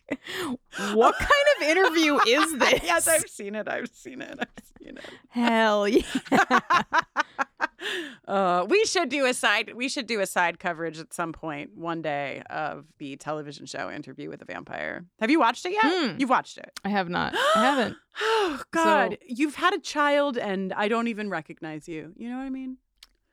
[0.94, 2.84] what kind of interview is this?
[2.84, 3.68] yes, I've seen it.
[3.68, 4.40] I've seen it.
[4.40, 5.04] I've seen it.
[5.30, 6.02] Hell yeah.
[8.28, 9.74] uh, we should do a side.
[9.76, 13.92] We should do a side coverage at some point one day of the television show
[13.92, 15.06] Interview with a Vampire.
[15.20, 15.84] Have you watched it yet?
[15.84, 16.20] Hmm.
[16.20, 16.72] You've watched it.
[16.84, 17.36] I have not.
[17.56, 17.98] I haven't.
[18.20, 22.14] Oh God, So- you've had a child, and I don't even recognize you.
[22.18, 22.78] You know what I mean?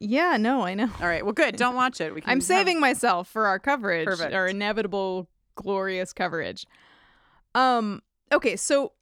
[0.01, 0.91] Yeah, no, I know.
[1.01, 1.25] All right.
[1.25, 1.57] Well, good.
[1.65, 2.15] Don't watch it.
[2.15, 4.33] We can I'm have- saving myself for our coverage, Perfect.
[4.35, 6.65] our inevitable glorious coverage.
[7.55, 8.93] Um okay, so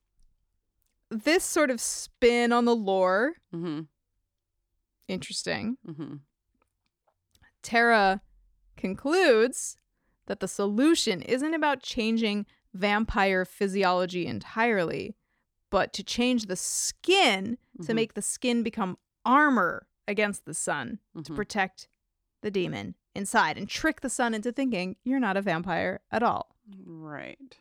[1.10, 3.86] this sort of spin on the lore, Mhm,
[5.08, 5.76] interesting.
[5.86, 6.20] mhm.
[7.62, 8.20] Tara
[8.76, 9.76] concludes
[10.26, 15.16] that the solution isn't about changing vampire physiology entirely,
[15.70, 17.94] but to change the skin to Mhm.
[17.94, 21.36] make the skin become armor against the sun to Mhm.
[21.36, 21.88] protect
[22.42, 26.54] the demon inside and trick the sun into thinking you're not a vampire at all.
[26.84, 27.56] Right.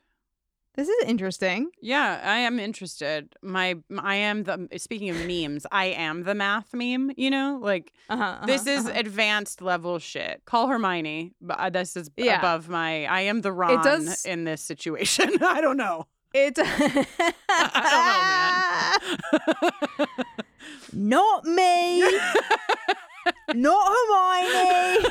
[0.75, 1.71] This is interesting.
[1.81, 3.33] Yeah, I am interested.
[3.41, 4.67] My, I am the.
[4.77, 7.11] Speaking of memes, I am the math meme.
[7.15, 8.99] You know, like Uh-huh, this uh-huh, is uh-huh.
[8.99, 10.43] advanced level shit.
[10.43, 12.39] Call Hermione, but uh, this is Yeah.
[12.39, 13.05] above my.
[13.05, 15.29] I am the Ron does- in this situation.
[15.41, 16.07] I don't know.
[16.33, 16.55] it.
[17.47, 18.97] I
[20.93, 22.01] Not me.
[23.53, 25.09] Not Hermione.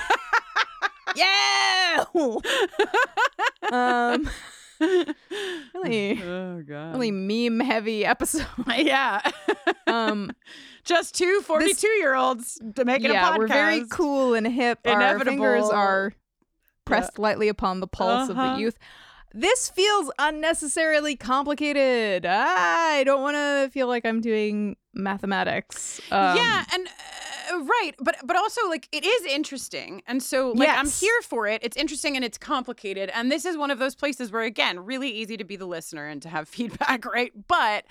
[1.16, 2.04] yeah.
[3.72, 4.30] um.
[5.74, 6.92] Really, Oh god.
[6.92, 8.46] really meme heavy episode.
[8.76, 9.20] yeah.
[9.86, 10.32] Um.
[10.84, 13.38] Just two 42 year olds to making a yeah, podcast.
[13.38, 14.80] we're very cool and hip.
[14.84, 16.12] Our fingers are
[16.84, 18.54] pressed lightly upon the pulse of Uh-huh.
[18.56, 18.76] the youth.
[19.32, 22.26] This feels unnecessarily complicated.
[22.26, 26.00] I don't want to feel like I'm doing mathematics.
[26.10, 26.86] Um, yeah, and
[27.52, 31.46] uh, right, but but also like it is interesting, and so like I'm here for
[31.46, 31.62] it.
[31.62, 35.10] It's interesting and it's complicated, and this is one of those places where again, really
[35.10, 37.32] easy to be the listener and to have feedback, right?
[37.48, 37.84] But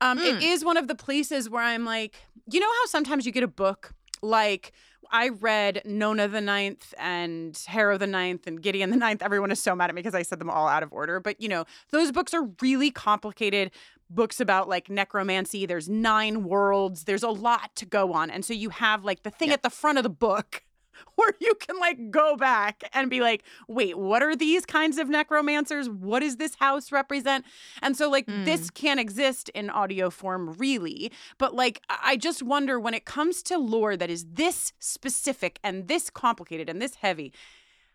[0.00, 0.42] um, it Mm.
[0.42, 2.14] is one of the places where I'm like,
[2.50, 4.72] you know how sometimes you get a book like.
[5.08, 9.22] I read Nona the Ninth and Harrow the Ninth and Gideon the Ninth.
[9.22, 11.20] Everyone is so mad at me because I said them all out of order.
[11.20, 13.70] But you know, those books are really complicated
[14.08, 15.66] books about like necromancy.
[15.66, 17.04] There's nine worlds.
[17.04, 18.30] There's a lot to go on.
[18.30, 20.62] And so you have like the thing at the front of the book
[21.16, 25.08] where you can like go back and be like, wait, what are these kinds of
[25.08, 25.88] necromancers?
[25.88, 27.44] What does this house represent?
[27.82, 28.74] And so like this hmm.
[28.74, 31.12] can't exist in audio form really.
[31.38, 35.58] But like I I just wonder when it comes to lore that is this specific
[35.62, 37.32] and this complicated and this heavy,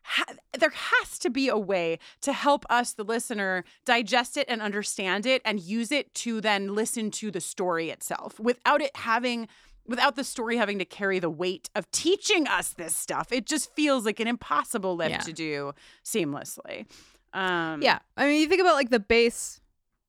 [0.03, 4.61] ha- there has to be a way to help us, the listener, digest it and
[4.61, 9.47] understand it and use it to then listen to the story itself without it having.
[9.87, 13.73] Without the story having to carry the weight of teaching us this stuff, it just
[13.75, 15.17] feels like an impossible lift Yeah.
[15.17, 15.73] to do
[16.05, 16.85] seamlessly.
[17.33, 17.99] Um, Yeah.
[18.15, 19.59] I mean, you think about like the base,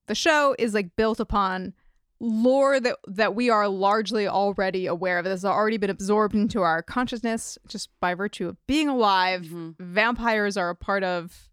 [0.08, 1.72] the show is like built upon
[2.24, 5.24] lore that that we are largely already aware of.
[5.24, 9.42] This has already been absorbed into our consciousness just by virtue of being alive.
[9.42, 9.74] Mhm.
[9.80, 11.50] Vampires are a part of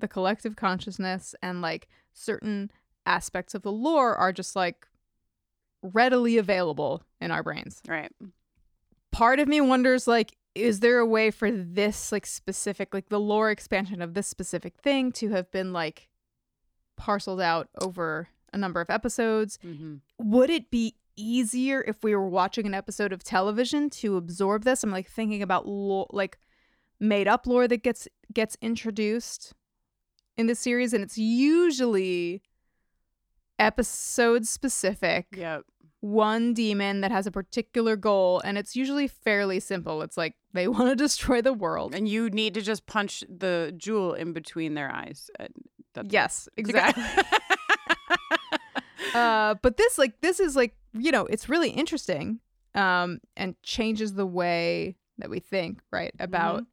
[0.00, 2.72] the collective consciousness, and like certain
[3.06, 4.88] aspects of the lore are just like
[5.80, 7.80] readily available in our brains.
[7.86, 8.10] Right.
[9.12, 13.20] Part of me wonders like is there a way for this like specific like the
[13.20, 16.08] lore expansion of this specific thing to have been like
[16.96, 19.58] parceled out over a number of episodes.
[19.64, 19.96] Mm-hmm.
[20.18, 24.82] Would it be easier if we were watching an episode of television to absorb this?
[24.84, 26.38] I'm like thinking about lo- like
[27.00, 29.52] made up lore that gets gets introduced
[30.36, 32.42] in the series and it's usually
[33.58, 35.62] episode specific Yep.
[36.00, 40.68] one demon that has a particular goal and it's usually fairly simple it's like they
[40.74, 44.74] want to destroy the world And you need to just punch the jewel in between
[44.74, 45.30] their eyes.
[45.94, 47.02] That's yes exactly
[49.14, 52.40] uh but this like this is like you know it's really interesting
[52.74, 56.64] um and changes the way that we think right about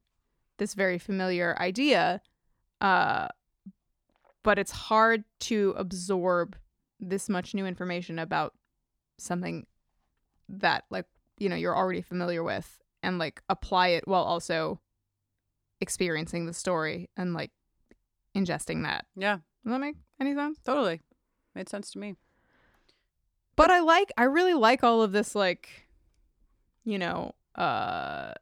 [0.58, 2.22] this very familiar idea
[2.82, 3.28] uh
[4.44, 6.56] but it's hard to absorb
[7.00, 8.54] this much new information about
[9.18, 9.66] something
[10.48, 11.06] that like
[11.38, 14.80] you know you're already familiar with and like apply it while also
[15.82, 17.52] experiencing the story and like
[18.36, 21.02] ingesting that yeah, does that make any sense totally.
[21.56, 22.16] Made sense to me.
[23.56, 25.70] But i like i really like all of this like
[26.84, 28.34] you know uh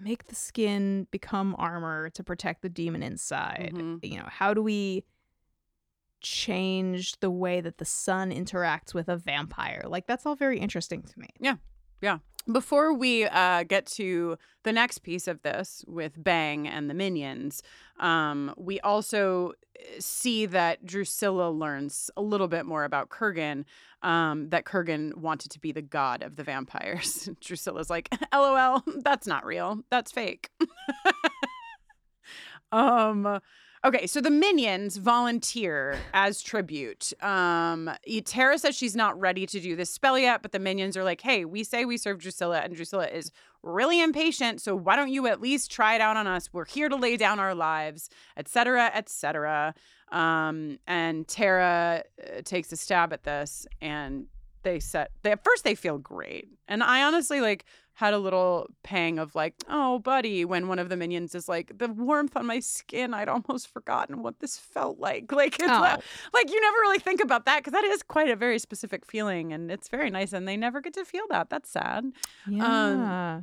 [0.00, 3.72] make the skin become armor to protect the demon inside.
[3.74, 3.98] Mhm.
[4.02, 5.04] you know how do we
[6.20, 9.82] change the way that the sun interacts with a vampire?
[9.86, 11.28] Like that's all very interesting to me
[12.50, 17.62] Before we uh, get to the next piece of this with Bang and the minions,
[17.98, 23.64] um, we also uh, see that Drusilla learns a little bit more about Kurgan,
[24.02, 27.28] um, that Kurgan wanted to be the god of the vampires.
[27.40, 29.80] Drusilla's like, LOL, that's not real.
[29.90, 30.50] That's fake.
[32.72, 33.40] um,
[33.86, 37.12] okay, so the minions volunteer as tribute.
[37.22, 37.88] Um,
[38.24, 41.20] Tara says she's not ready to do this spell yet, but the minions are like,
[41.20, 43.30] hey, we say we serve Drusilla, and Drusilla is
[43.62, 46.52] really impatient, so why don't you at least try it out on us?
[46.52, 49.74] We're here to lay down our lives, etc., etc.
[50.10, 54.26] Um, and Tara uh, takes a stab at this, and
[54.64, 55.12] they set.
[55.22, 57.64] They, at first, they feel great, and I honestly like
[57.98, 61.78] had a little pang of like, oh, buddy, when one of the minions is like,
[61.78, 65.32] the warmth on my skin, I'd almost forgotten what this felt like.
[65.32, 65.80] Like, it's Oh.
[65.80, 66.00] like,
[66.34, 69.52] like you never really think about that because that is quite a very specific feeling,
[69.54, 71.48] and it's very nice, and they never get to feel that.
[71.48, 72.04] That's sad.
[72.46, 73.40] Um, yeah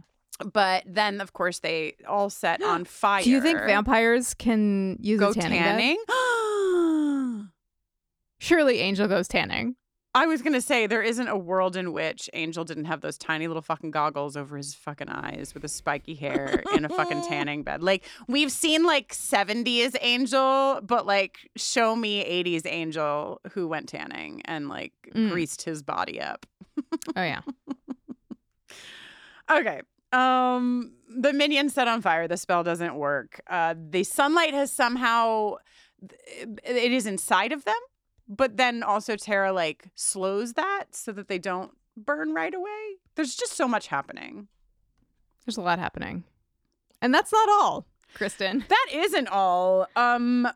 [0.53, 3.23] But then, of course, they all set on fire.
[3.23, 5.97] do you think vampires can use go tanning, tanning?
[8.39, 9.75] surely angel goes tanning
[10.15, 13.47] I was gonna say there isn't a world in which Angel didn't have those tiny
[13.47, 17.63] little fucking goggles over his fucking eyes with his spiky hair in a fucking tanning
[17.63, 17.81] bed.
[17.81, 24.41] Like we've seen like 70s Angel, but like show me 80s Angel who went tanning
[24.45, 25.29] and like Mm.
[25.31, 26.45] greased his body up.
[27.15, 27.41] oh yeah
[29.51, 29.81] Okay.
[30.11, 32.27] Um the minion set on fire.
[32.27, 33.41] The spell doesn't work.
[33.47, 35.55] Uh the sunlight has somehow
[36.01, 37.79] it is inside of them,
[38.27, 42.97] but then also Tara like slows that so that they don't burn right away.
[43.15, 44.47] There's just so much happening.
[45.45, 46.23] there's a lot happening
[47.01, 49.87] and that's not all kristin That isn't all.
[49.95, 50.47] Um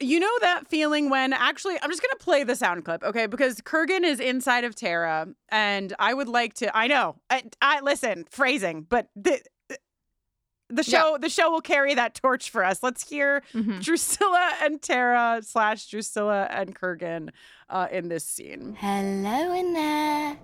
[0.00, 3.26] you know that feeling when actually I'm just gonna play the sound clip, okay?
[3.26, 6.76] Because Kurgan is inside of Tara, and I would like to.
[6.76, 7.16] I know.
[7.30, 9.40] I, I listen phrasing, but the
[10.72, 12.82] the show the show will carry that torch for us.
[12.82, 13.82] Let's hear Mhm.
[13.82, 17.30] Drusilla and Tara slash Drusilla and Kurgan
[17.70, 18.76] uh, in this scene.
[18.80, 20.38] Hello in there.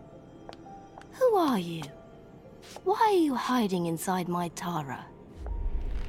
[1.12, 1.82] Who are you?
[2.84, 5.06] Why are you hiding inside my Tara?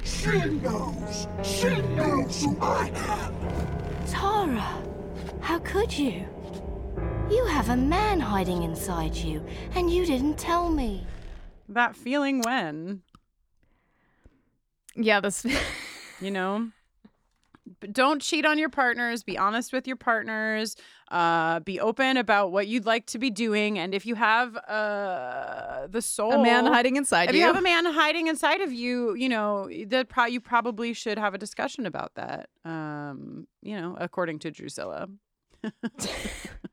[0.04, 1.28] She knows.
[1.44, 4.06] She knows who I am.
[4.08, 4.84] Tara,
[5.42, 6.26] how could you?
[7.30, 9.46] You have a man hiding inside you,
[9.76, 11.06] and you didn't tell me.
[11.68, 13.02] That feeling when
[15.00, 15.46] yeah this
[16.22, 16.70] you know?
[17.80, 20.76] But don't cheat on your partners be honest with your partners
[21.12, 25.88] uh, be open about what you'd like to be doing and if you have uh,
[25.88, 27.48] the soul a man hiding inside if you you.
[27.48, 31.34] have a man hiding inside of you you know that pro- you probably should have
[31.34, 35.08] a discussion about that um, you know according to drusilla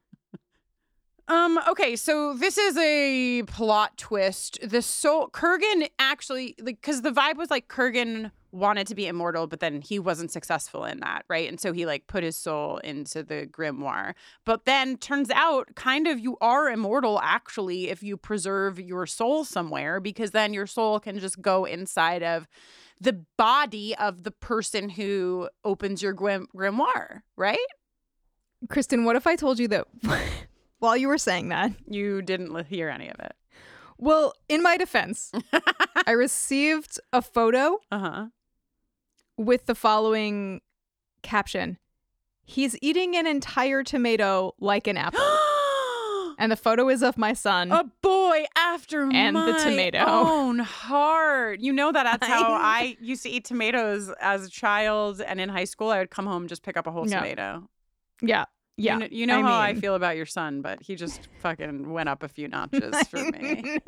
[1.29, 1.59] Um.
[1.69, 1.97] Okay.
[1.97, 4.59] So this is a plot twist.
[4.63, 9.47] The soul Kurgan actually, like, because the vibe was like Kurgan wanted to be immortal,
[9.47, 11.49] but then he wasn't successful in that, right?
[11.49, 14.15] And so he like put his soul into the grimoire.
[14.45, 19.45] But then turns out, kind of, you are immortal actually if you preserve your soul
[19.45, 22.47] somewhere, because then your soul can just go inside of
[22.99, 27.59] the body of the person who opens your grim- grimoire, right?
[28.69, 29.87] kristin what if i told you that
[30.79, 33.35] while you were saying that You didn't hear any of it.
[33.99, 35.33] well in my defense
[36.07, 38.27] i received a photo Uh huh.
[39.37, 40.61] with the following
[41.23, 41.79] caption
[42.49, 45.19] He's eating an entire tomato like an apple.
[46.39, 47.73] and the photo is of my son.
[47.73, 49.99] A boy after And the tomato.
[50.07, 51.59] own heart.
[51.59, 55.41] You know that that's how I- I used to eat tomatoes as a child, and
[55.41, 57.17] in high school, I would come home just pick up a whole Yeah.
[57.17, 57.69] tomato.
[58.23, 58.45] Yeah.
[58.79, 58.95] Yeah.
[58.95, 61.91] you know, you know I how I feel about your son, but he just fucking
[61.91, 63.79] went up a few notches for me.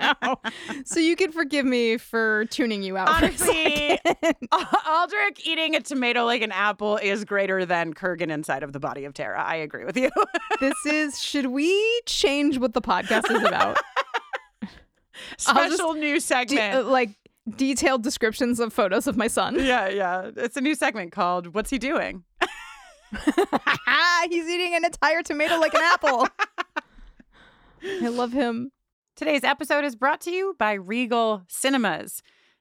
[0.84, 3.08] So you can forgive me for tuning you out.
[3.10, 3.98] Honestly.
[4.88, 9.04] Aldrich eating a tomato like an apple is greater than Kurgan inside of the body
[9.04, 9.42] of Tara.
[9.42, 10.10] I agree with you.
[10.60, 11.20] this is.
[11.20, 13.76] Should we change what the podcast is about?
[15.36, 16.74] Special new segment.
[16.74, 17.10] uh, like
[17.56, 19.56] detailed descriptions of photos of my son.
[19.58, 20.30] yeah, yeah.
[20.36, 22.24] It's a new segment called "What's He Doing."
[24.30, 26.28] He's eating an entire tomato like an apple.
[28.02, 28.72] I love him.
[29.16, 32.22] Today's episode is brought to you by Regal Cinemas.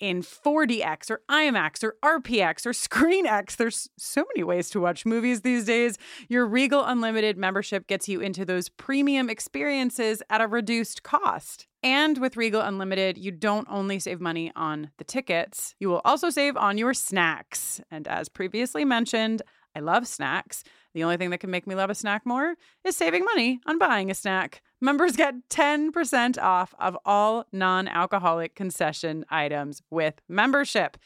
[0.00, 3.56] in 4DX or IMAX or RPX or ScreenX.
[3.56, 5.98] There's so many ways to watch movies these days.
[6.28, 11.66] Your Regal Unlimited membership gets you into those premium experiences at a reduced cost.
[11.82, 16.30] And with Regal Unlimited, you don't only save money on the tickets, you will also
[16.30, 17.80] save on your snacks.
[17.90, 19.42] And as previously mentioned,
[19.74, 20.64] I love snacks.
[20.94, 23.78] The only thing that can make me love a snack more is saving money on
[23.78, 24.62] buying a snack.
[24.80, 30.96] Members get 10% off of all non alcoholic concession items with membership.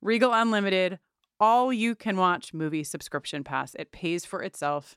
[0.00, 0.98] Regal Unlimited,
[1.40, 3.74] all you can watch movie subscription pass.
[3.74, 4.96] It pays for itself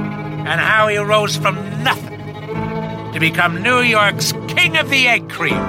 [0.45, 2.19] and how he rose from nothing
[3.13, 5.59] to become New York's King of the Egg Cream.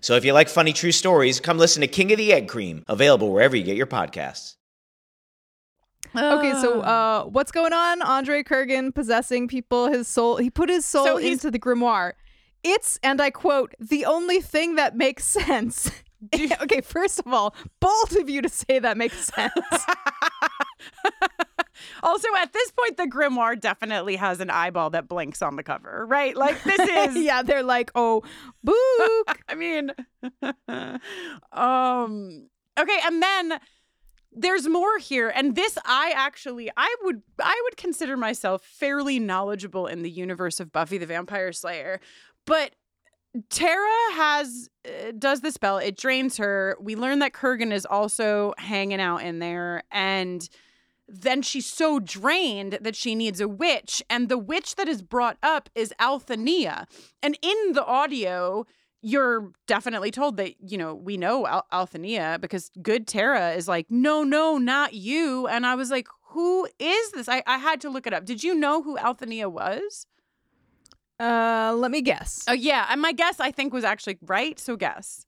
[0.00, 2.84] So if you like funny true stories, come listen to King of the Egg Cream,
[2.88, 4.56] available wherever you get your podcasts.
[6.14, 8.02] Okay, so uh, what's going on?
[8.02, 10.36] Andre Kurgan possessing people, his soul.
[10.36, 12.12] He put his soul So into the grimoire.
[12.62, 15.90] It's, and I quote, the only thing that makes sense.
[16.62, 19.52] okay, first of all, bold of you to say that makes sense.
[22.02, 26.06] Also, at this point, the grimoire definitely has an eyeball that blinks on the cover,
[26.06, 26.36] right?
[26.36, 28.22] Like this is yeah, they're like, oh,
[28.62, 29.40] book.
[29.48, 29.90] I mean,
[31.52, 32.48] um,
[32.78, 33.58] okay, and then
[34.32, 39.86] there's more here, and this I actually I would I would consider myself fairly knowledgeable
[39.86, 42.00] in the universe of Buffy the Vampire Slayer,
[42.46, 42.74] but
[43.48, 45.78] Tara has uh, does the spell.
[45.78, 46.76] It drains her.
[46.80, 50.48] We learn that Kurgan is also hanging out in there, and
[51.08, 55.38] then she's so drained that she needs a witch, and the witch that is brought
[55.42, 56.86] up is Althenea.
[57.22, 58.66] And in the audio,
[59.00, 63.86] you're definitely told that you know we know Al- Althenea because good Tara is like,
[63.88, 65.46] no, no, not you.
[65.46, 67.28] And I was like, who is this?
[67.28, 68.26] I, I had to look it up.
[68.26, 70.06] Did you know who Althania was?
[71.20, 72.44] Uh, let me guess.
[72.48, 74.58] Oh yeah, and my guess I think was actually right.
[74.58, 75.26] So guess.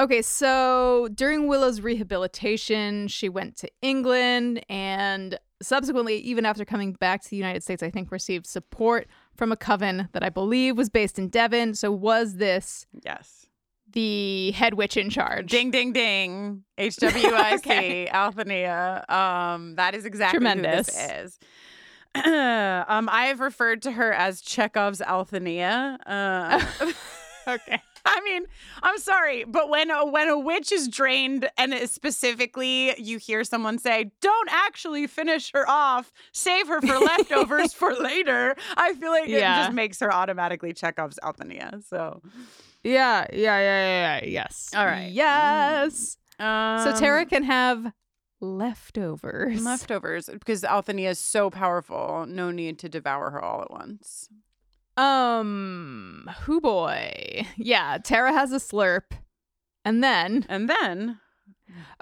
[0.00, 7.22] Okay, so during Willow's rehabilitation, she went to England and subsequently, even after coming back
[7.22, 9.06] to the United States, I think received support
[9.36, 11.74] from a coven that I believe was based in Devon.
[11.74, 13.46] So, was this Yes.
[13.92, 15.50] the head witch in charge.
[15.50, 16.64] Ding, ding, ding.
[16.76, 18.08] HWIC, Okay.
[18.08, 19.04] Althea.
[19.08, 20.88] Um, that is exactly Tremendous.
[20.88, 21.38] who this is.
[22.88, 25.98] um, I have referred to her as Chekhov's Althea.
[26.06, 26.64] Uh,
[27.48, 27.82] okay.
[28.06, 28.44] I mean,
[28.82, 33.78] I'm sorry, but when a, when a witch is drained, and specifically you hear someone
[33.78, 39.28] say, "Don't actually finish her off, save her for leftovers for later," I feel like
[39.28, 41.80] it just makes her automatically Chekhov's Althea.
[41.88, 42.20] So,
[42.82, 44.24] Yeah, yeah, yeah, yeah, yeah.
[44.26, 44.70] Yes.
[44.76, 45.10] All right.
[45.10, 46.18] Yes.
[46.38, 47.90] um, so Tara can have
[48.44, 49.64] leftovers.
[49.64, 52.26] leftovers because Althea is so powerful.
[52.28, 54.28] No need to devour her all at once.
[54.96, 57.46] Um, who boy?
[57.56, 59.12] Yeah, Tara has a slurp.
[59.84, 61.18] And then, And then,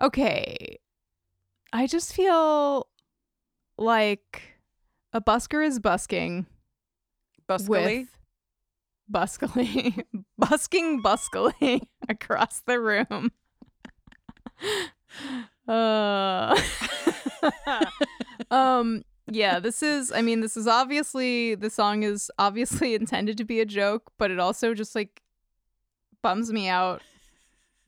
[0.00, 0.78] okay,
[1.72, 2.86] I just feel
[3.78, 4.42] like
[5.12, 6.46] a busker is busking
[7.48, 8.00] Buskily?
[8.00, 8.18] with
[9.10, 10.04] buskily,
[10.38, 13.32] busking buskily across the room.
[15.68, 16.60] Uh,
[18.50, 23.44] um, yeah, this is, I mean, this is obviously, the song is obviously intended to
[23.44, 25.22] be a joke, but it also just like
[26.22, 27.02] bums me out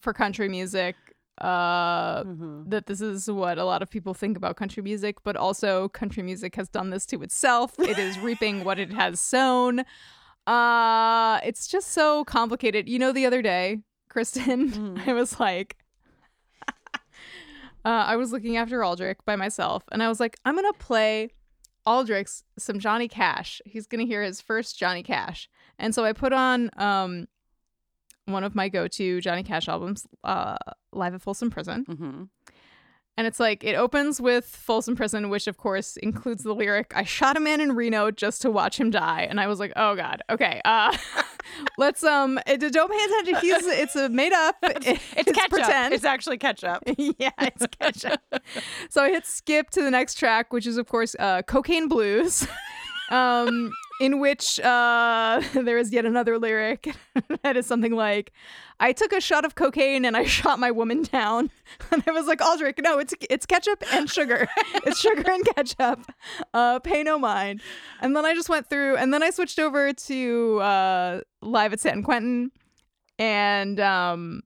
[0.00, 0.96] for country music.
[1.38, 2.22] Uh,
[2.66, 6.22] that this is what a lot of people think about country music, but also country
[6.22, 7.74] music has done this to itself.
[7.80, 9.84] It is reaping what it has sown.
[10.46, 12.88] Uh, it's just so complicated.
[12.88, 15.76] You know, the other day, Kristin, I was like,
[17.85, 21.30] uh, I was looking after Aldrich by myself, and I was like, I'm gonna play
[21.87, 23.61] Aldrich's some Johnny Cash.
[23.64, 27.26] He's gonna hear his first Johnny Cash, and so I put on um
[28.26, 30.57] one of my go-to Johnny Cash albums, uh,
[30.93, 32.22] Live at Folsom Prison, mm-hmm.
[33.16, 37.04] And it's like it opens with Folsom Prison, which of course includes the lyric "I
[37.04, 39.94] shot a man in Reno just to watch him die," and I was like, "Oh
[39.94, 40.96] God, okay, uh,
[41.78, 43.36] let's um, it, don't pay attention.
[43.40, 44.86] He's it's a made up, it's,
[45.16, 45.50] it's, ketchup.
[45.50, 45.94] pretend.
[45.94, 46.82] It's actually ketchup.
[46.96, 48.20] yeah, it's ketchup.
[48.90, 52.46] so I hit skip to the next track, which is of course uh, "Cocaine Blues,"
[53.10, 53.70] um,
[54.01, 56.95] in which uh, there is yet another lyric
[57.42, 58.32] that is something like,
[58.80, 61.51] "I took a shot of cocaine and I shot my woman down,"
[61.90, 64.49] and I was like, "Aldrich, no, it's it's ketchup and sugar.
[64.74, 66.01] it's sugar and ketchup.
[66.53, 67.62] Uh, pay no mind."
[68.01, 71.80] And then I just went through, and then I switched over to uh, "Live at
[71.80, 72.51] San Quentin,"
[73.18, 74.42] and um,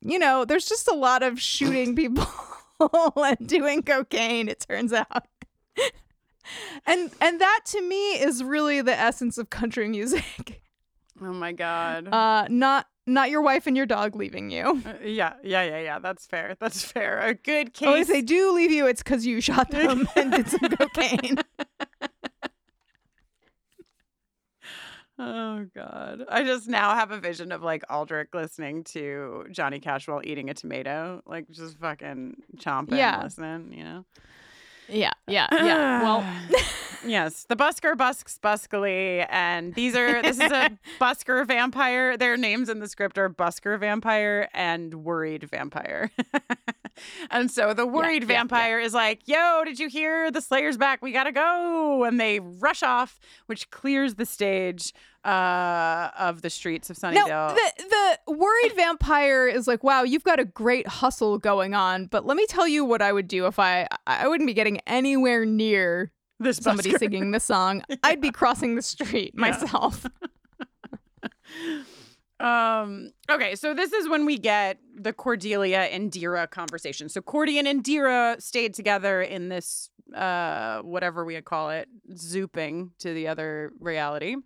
[0.00, 2.26] you know, there's just a lot of shooting people
[3.16, 5.26] and doing cocaine, it turns out.
[6.86, 10.62] And and that to me is really the essence of country music.
[11.22, 12.08] Oh my god.
[12.10, 14.82] Uh not not your wife and your dog leaving you.
[14.86, 15.98] Uh, yeah, yeah, yeah, yeah.
[15.98, 16.56] That's fair.
[16.58, 17.20] That's fair.
[17.20, 17.88] A good case.
[17.88, 21.36] Oh, if they do leave you, it's because you shot them and did some cocaine.
[25.18, 26.24] Oh god.
[26.30, 30.48] I just now have a vision of like Aldrich listening to Johnny Cash while eating
[30.48, 33.22] a tomato, like just fucking chomping, Yeah.
[33.22, 34.04] listening, you know.
[34.90, 36.02] Yeah, uh, yeah, yeah.
[36.02, 36.24] Well,
[37.06, 40.70] yes, the Busker busks Buskily, and these are this is a
[41.00, 42.16] Busker vampire.
[42.16, 46.10] Their names in the script are Busker vampire and Worried vampire.
[47.30, 51.02] and so the worried yeah, vampire is like, "Yo, did you hear the Slayer's back?
[51.02, 54.92] We gotta go!" And they rush off, which clears the stage
[55.24, 57.54] uh, of the streets of Sunnydale.
[57.54, 57.84] the
[58.26, 62.36] the worried vampire is like, wow, you've got a great hustle going on, but let
[62.36, 66.12] me tell you what I would do if I I wouldn't be getting anywhere near
[66.38, 66.98] This somebody busker.
[66.98, 67.82] singing the song.
[68.02, 70.06] I'd be crossing the street myself.
[72.40, 77.10] Um, okay, so this is when we get the Cordelia and Dira conversation.
[77.10, 83.12] So Cordy and Indira stayed together in this uh whatever we call it, zooping to
[83.12, 84.36] the other reality.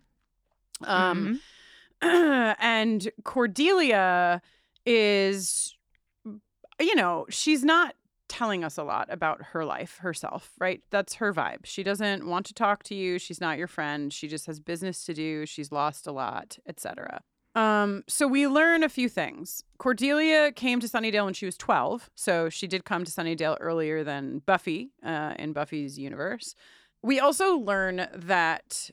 [0.81, 1.41] Um
[2.01, 4.41] and Cordelia
[4.85, 5.75] is
[6.79, 7.95] you know, she's not
[8.27, 10.81] telling us a lot about her life herself, right?
[10.89, 11.65] That's her vibe.
[11.65, 13.19] She doesn't want to talk to you.
[13.19, 14.11] She's not your friend.
[14.11, 15.45] She just has business to do.
[15.45, 17.21] She's lost a lot, etc.
[17.55, 19.63] Um, so we learn a few things.
[19.77, 24.03] Cordelia came to Sunnydale when she was 12, so she did come to Sunnydale earlier
[24.03, 26.55] than Buffy uh, in Buffy's universe.
[27.01, 28.89] We also learn that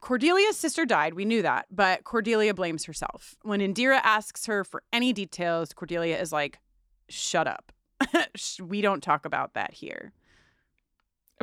[0.00, 1.14] Cordelia's sister died.
[1.14, 3.36] We knew that, but Cordelia blames herself.
[3.42, 6.58] When Indira asks her for any details, Cordelia is like,
[7.08, 7.72] "Shut up.
[8.62, 10.12] We don't talk about that here."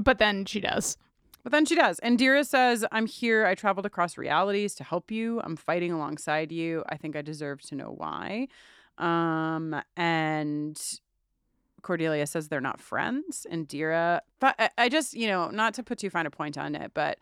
[0.01, 0.97] But then she does.
[1.43, 1.99] But then she does.
[2.01, 3.45] Indira says, I'm here.
[3.45, 5.41] I traveled across realities to help you.
[5.43, 6.83] I'm fighting alongside you.
[6.87, 8.47] I think I deserve to know why.
[8.97, 10.81] Um, and
[11.81, 13.45] Cordelia says they're not friends.
[13.51, 16.75] Indira, but I, I just, you know, not to put too fine a point on
[16.75, 17.19] it, but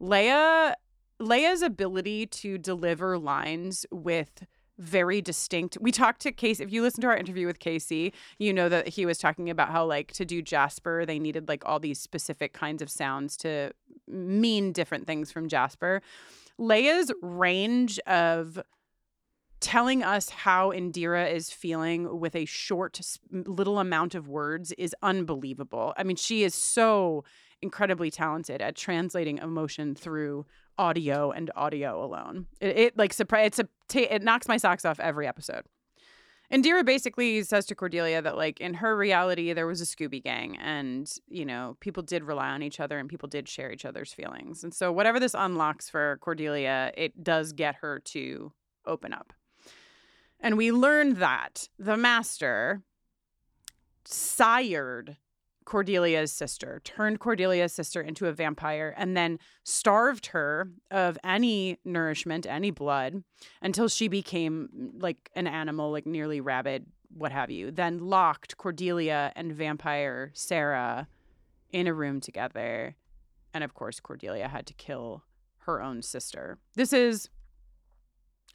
[0.00, 0.74] Laya,
[1.20, 4.44] Laya's ability to deliver lines with
[4.76, 5.78] very distinct.
[5.80, 6.64] We talked to Casey.
[6.64, 9.70] If you listen to our interview with Casey, you know that he was talking about
[9.70, 13.70] how, like, to do Jasper, they needed like all these specific kinds of sounds to
[14.08, 16.02] mean different things from Jasper.
[16.58, 18.60] Laya's range of
[19.60, 25.94] telling us how Indira is feeling with a short little amount of words is unbelievable.
[25.96, 27.24] I mean, she is so
[27.62, 30.46] incredibly talented at translating emotion through
[30.78, 32.46] audio and audio alone.
[32.60, 33.68] It, it like surprise it's a
[34.12, 35.64] it knocks my socks off every episode.
[36.52, 40.56] Indira basically says to Cordelia that like in her reality there was a Scooby gang
[40.58, 44.12] and you know people did rely on each other and people did share each other's
[44.12, 44.62] feelings.
[44.62, 48.52] And so whatever this unlocks for Cordelia, it does get her to
[48.86, 49.32] open up.
[50.40, 52.82] And we learned that the master
[54.04, 55.16] sired
[55.64, 62.46] Cordelia's sister, turned Cordelia's sister into a vampire, and then starved her of any nourishment,
[62.46, 63.22] any blood,
[63.62, 67.70] until she became mm, like an animal, like nearly rabid, what have you.
[67.70, 71.08] Then locked Cordelia and vampire Sarah
[71.72, 72.94] in a room together.
[73.52, 75.22] And of course, Cordelia had to kill
[75.60, 76.58] her own sister.
[76.74, 77.30] This is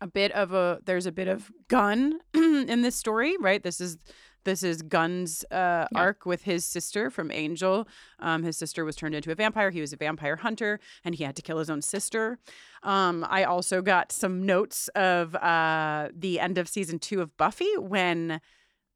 [0.01, 3.97] a bit of a there's a bit of Gunn in this story right this is
[4.45, 7.87] this is Gunn's uh, arc with his sister from angel.
[8.19, 9.69] Um, his sister was turned into a vampire.
[9.69, 12.39] He was a vampire hunter and he had to kill his own sister.
[12.83, 17.77] Um, i also got some notes of uh, the end of season two of buffy
[17.77, 18.39] when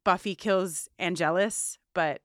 [0.04, 2.22] buffy kills angelus but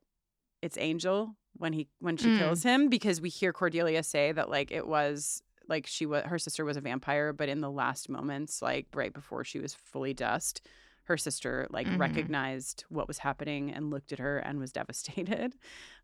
[0.62, 2.38] it's angel when he when she Mm.
[2.40, 6.40] kills him because we hear cordelia say that like it was like she was her
[6.40, 10.14] sister was a vampire but in the last moments like right before she was fully
[10.14, 10.62] dust
[11.10, 12.00] her sister like Mhm.
[12.00, 15.56] recognized what was happening and looked at her and was devastated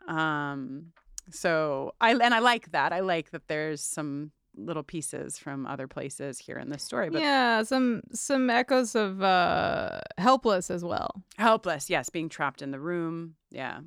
[0.08, 0.91] um
[1.32, 5.88] so i and i like that i like that there's some little pieces from other
[5.88, 11.12] places here in this story but yeah, some some echoes of uh helpless as well.
[11.38, 13.80] helpless yes being trapped in the room yeah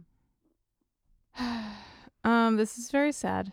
[2.25, 3.53] Um, this is very sad.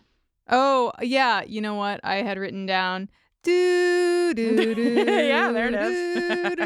[0.49, 1.99] Oh, yeah, you know what?
[2.03, 3.09] I had written down
[3.43, 4.81] do do do.
[4.83, 5.93] Yeah, there it is.
[5.95, 6.65] do, do,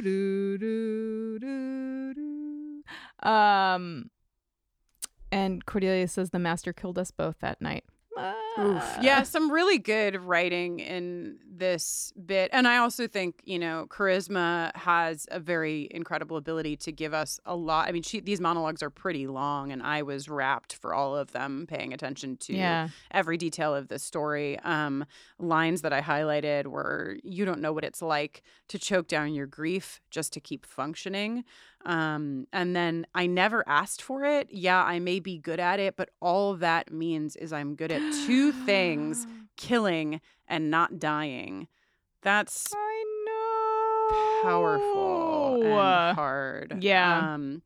[0.00, 3.28] do, do, do.
[3.28, 4.10] Um
[5.30, 7.84] and Cordelia says the master killed us both that night.
[8.58, 8.96] Oof.
[9.00, 12.50] Yeah, some really good writing in this bit.
[12.52, 17.40] And I also think, you know, Charisma has a very incredible ability to give us
[17.46, 17.88] a lot.
[17.88, 21.32] I mean, she, these monologues are pretty long, and I was rapt for all of
[21.32, 22.88] them, paying attention to Yeah.
[23.10, 24.58] every detail of the story.
[24.60, 25.04] Um,
[25.38, 29.46] lines that I highlighted were You don't know what it's like to choke down your
[29.46, 31.44] grief just to keep functioning.
[31.84, 34.48] Um, and then I never asked for it.
[34.50, 38.02] Yeah, I may be good at it, but all that means is I'm good at
[38.26, 39.26] two things
[39.56, 41.68] killing and not dying.
[42.22, 46.78] That's I know powerful and hard.
[46.82, 47.34] Yeah.
[47.34, 47.62] Um,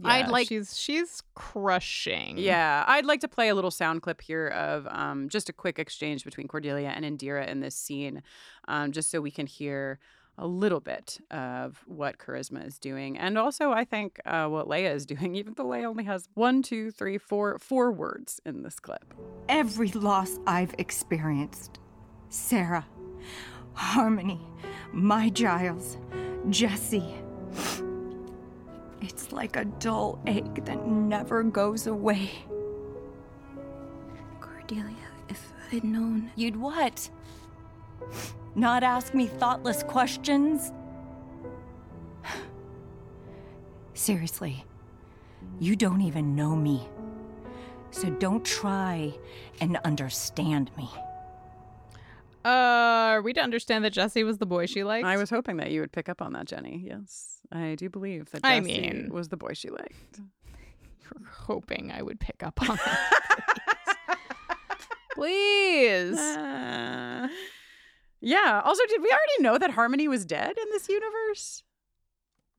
[0.00, 2.36] Yeah, I'd like she's she's crushing.
[2.38, 5.78] yeah, I'd like to play a little sound clip here of um, just a quick
[5.78, 8.22] exchange between Cordelia and Indira in this scene,
[8.68, 9.98] um, just so we can hear
[10.38, 14.90] a little bit of what Charisma is doing, and also I think uh, what Laya
[14.90, 18.78] is doing, even though Laya only has one, two, three, four, four words in this
[18.78, 19.14] clip.
[19.48, 21.78] Every loss I've experienced
[22.28, 22.86] Sarah,
[23.72, 24.40] Harmony,
[24.92, 25.96] my Giles,
[26.50, 27.14] Jesse.
[29.02, 32.30] It's like a dull ache that never goes away.
[34.40, 34.94] Cordelia,
[35.28, 36.30] if I'd known.
[36.34, 37.08] You'd what?
[38.54, 40.72] Not ask me thoughtless questions?
[43.94, 44.64] Seriously,
[45.58, 46.86] you don't even know me.
[47.90, 49.14] So don't try
[49.60, 50.88] and understand me.
[52.44, 52.48] Uh,
[53.16, 55.06] are we to understand that Jesse was the boy she liked?
[55.06, 56.82] I was hoping that you would pick up on that, Jenny.
[56.86, 60.20] Yes, I do believe that I Jesse mean- was the boy she liked.
[61.02, 64.18] You're hoping I would pick up on that.
[65.14, 66.18] Please.
[66.18, 67.28] Uh,
[68.20, 68.62] yeah.
[68.64, 71.62] Also, did we already know that Harmony was dead in this universe?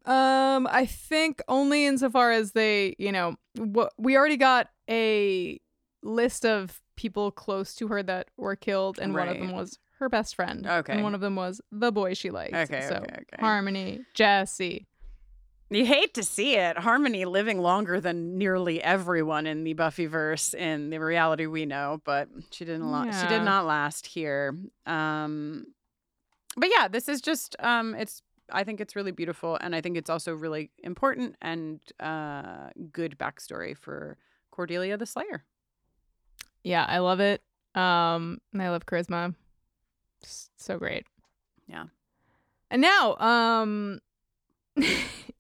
[0.06, 5.60] Um, I think only insofar as they, you know, what we already got a
[6.02, 10.08] list of people close to her that were killed, and one of them was her
[10.10, 10.66] best friend.
[10.66, 10.94] Okay.
[10.94, 12.54] And one of them was the boy she liked.
[12.54, 13.38] Okay, So okay, okay.
[13.40, 14.88] Harmony, Jesse.
[15.70, 16.78] You hate to see it.
[16.78, 22.30] Harmony living longer than nearly everyone in the Buffyverse in the reality we know, but
[22.52, 22.90] she didn't.
[22.90, 24.56] La- She did not last here.
[24.86, 25.66] Um,
[26.56, 27.56] but yeah, this is just.
[27.60, 28.22] Um, it's.
[28.50, 33.18] I think it's really beautiful, and I think it's also really important and uh, good
[33.20, 34.18] backstory for
[34.52, 35.44] Cordelia the Slayer.
[36.64, 37.42] Yeah, I love it.
[37.76, 39.36] Um, and I love charisma.
[40.24, 41.06] S- So great.
[41.68, 41.88] Yeah.
[42.72, 44.00] And now, um,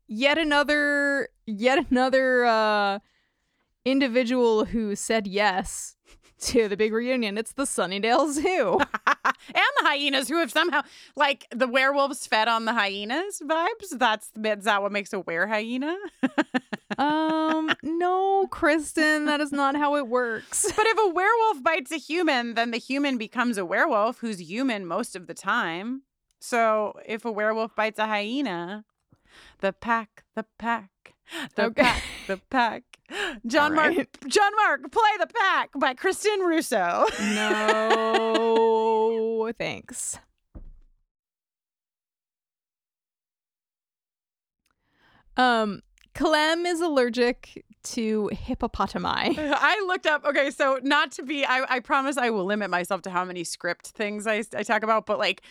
[0.08, 3.00] yet another, yet another uh,
[3.86, 5.96] individual who said yes
[6.40, 7.38] to the big reunion.
[7.38, 8.80] It's the Sunnydale Zoo.
[9.08, 10.82] and the hyenas who have somehow
[11.16, 13.98] like the werewolves fed on the hyenas vibes.
[13.98, 15.98] That's is that what makes a were hyena?
[16.98, 20.72] um, no, Kristin, that is not how it works.
[20.76, 24.86] But if a werewolf bites a human, then the human becomes a werewolf who's human
[24.86, 26.04] most of the time.
[26.40, 28.86] So if a werewolf bites a hyena,
[29.60, 31.14] the pack, the pack,
[31.56, 31.82] the Okay.
[31.84, 32.84] pack, the pack.
[33.46, 33.94] John All Mark.
[34.28, 37.06] John Mark, play the pack by Kristin Russo.
[37.36, 38.52] No,
[39.58, 40.20] thanks.
[45.36, 45.82] Um,
[46.16, 49.38] Clem is allergic to hippopotami.
[49.56, 50.26] I looked up.
[50.26, 53.44] Okay, so not to be, I, I promise I will limit myself to how many
[53.44, 55.44] script things I, I talk about, but like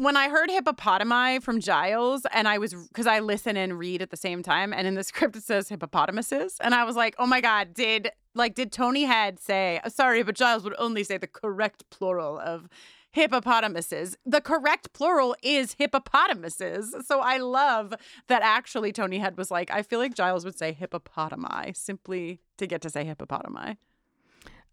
[0.00, 4.08] when I heard hippopotami from Giles, and I was because I listen and read at
[4.08, 7.26] the same time, and in the script it says hippopotamuses, and I was like, oh
[7.26, 11.26] my god, did like did Tony Head say sorry, but Giles would only say the
[11.26, 12.66] correct plural of
[13.10, 14.16] hippopotamuses.
[14.24, 16.94] The correct plural is hippopotamuses.
[17.04, 17.92] So I love
[18.28, 22.66] that actually Tony Head was like, I feel like Giles would say hippopotami simply to
[22.66, 23.76] get to say hippopotami.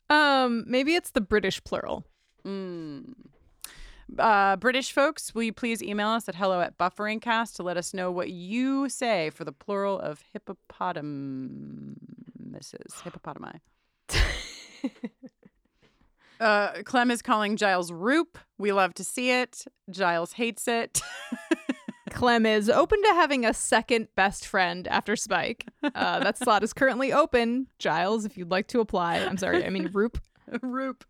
[0.09, 2.05] Um, maybe it's the British plural.
[2.45, 3.13] Mm.
[4.17, 7.93] Uh, British folks, will you please email us at hello at bufferingcast to let us
[7.93, 11.95] know what you say for the plural of hippopotamuses,
[13.03, 13.59] hippopotami.
[16.39, 18.37] uh, Clem is calling Giles Roop.
[18.57, 19.65] We love to see it.
[19.89, 21.01] Giles hates it.
[22.11, 25.67] Clem is open to having a second best friend after Spike.
[25.83, 27.67] Uh, that slot is currently open.
[27.77, 29.17] Giles, if you'd like to apply.
[29.17, 30.17] I'm sorry, I mean Roop.
[30.61, 31.03] Roop.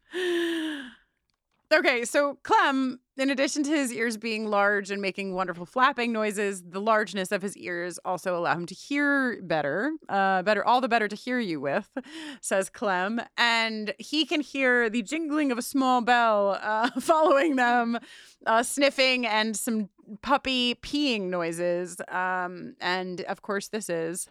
[1.69, 6.63] Okay, so Clem, in addition to his ears being large and making wonderful flapping noises,
[6.63, 10.87] the largeness of his ears also allow him to hear better, uh, better, all the
[10.87, 11.89] better to hear you with,
[12.41, 13.19] says Clem.
[13.37, 17.99] And he can hear the jingling of a small bell uh, following them,
[18.45, 19.89] uh, sniffing, and some
[20.21, 21.99] puppy peeing noises.
[22.07, 24.29] Um, and of course, this is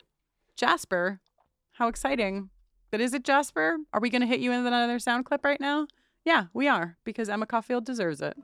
[0.56, 1.20] Jasper.
[1.72, 2.48] How exciting!
[2.90, 3.76] But is it Jasper?
[3.92, 5.86] Are we going to hit you with another sound clip right now?
[6.26, 8.36] Yeah, we are, because Emma Caulfield deserves it.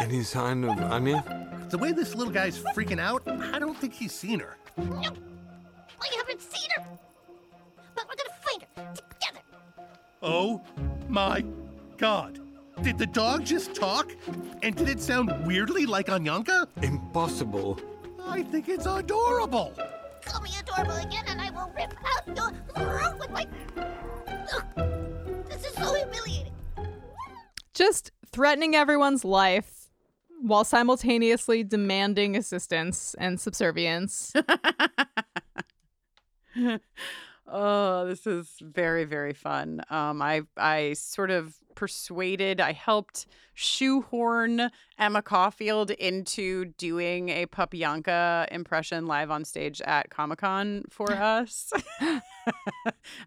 [0.00, 1.66] Any sign of Anya?
[1.68, 4.56] The way this little guy's freaking out, I don't think he's seen her.
[4.78, 5.10] No,
[6.00, 6.84] I haven't seen her.
[7.96, 9.40] But we're gonna find her together.
[10.22, 10.62] Oh
[11.08, 11.44] my
[11.96, 12.38] god.
[12.82, 14.12] Did the dog just talk?
[14.62, 16.68] And did it sound weirdly like Anyanka?
[16.82, 17.80] Impossible.
[18.24, 19.72] I think it's adorable.
[20.24, 23.44] Call me adorable again, and I will rip out your throat with my.
[23.76, 26.52] Ugh, this is so humiliating.
[27.74, 29.90] Just threatening everyone's life
[30.40, 34.32] while simultaneously demanding assistance and subservience.
[37.46, 39.80] oh, this is very very fun.
[39.90, 48.48] Um, I I sort of persuaded, I helped shoehorn Emma Caulfield into doing a Papyanka
[48.50, 51.72] impression live on stage at Comic Con for us.
[52.00, 52.20] and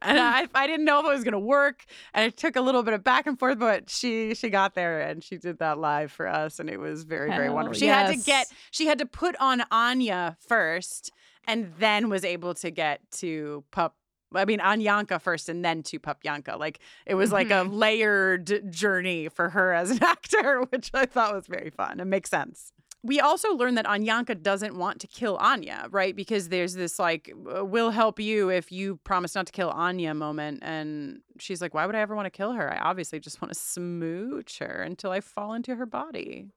[0.02, 2.94] I I didn't know if it was gonna work, and it took a little bit
[2.94, 6.28] of back and forth, but she she got there and she did that live for
[6.28, 7.80] us, and it was very very Hell wonderful.
[7.80, 11.12] She had to get she had to put on Anya first,
[11.48, 13.96] and then was able to get to Pup.
[14.34, 16.60] I mean, Anyanka first, and then to Papyanka.
[16.60, 17.74] Like it was like a mm-hmm.
[17.74, 22.00] layered journey for her as an actor, which I thought was very fun.
[22.00, 22.72] It makes sense.
[23.04, 26.16] We also learned that Anyanka doesn't want to kill Anya, right?
[26.16, 30.60] Because there's this like, we'll help you if you promise not to kill Anya moment.
[30.64, 32.74] And she's like, why would I ever want to kill her?
[32.74, 36.48] I obviously just want to smooch her until I fall into her body.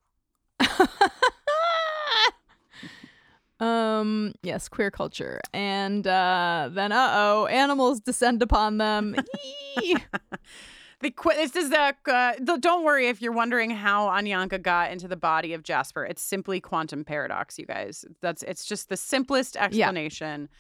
[3.61, 5.41] Um, yes, queer culture.
[5.53, 9.17] And uh then uh oh, animals descend upon them.
[11.01, 14.91] The qu- this is the, uh, the don't worry if you're wondering how Anyanka got
[14.93, 16.05] into the body of Jasper.
[16.05, 18.05] It's simply quantum paradox, you guys.
[18.21, 20.51] That's it's just the simplest explanation.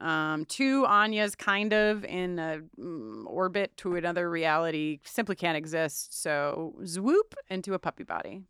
[0.00, 6.20] Um, two Anyas kind of in a mm, orbit to another reality simply can't exist.
[6.20, 8.42] So swoop into a puppy body.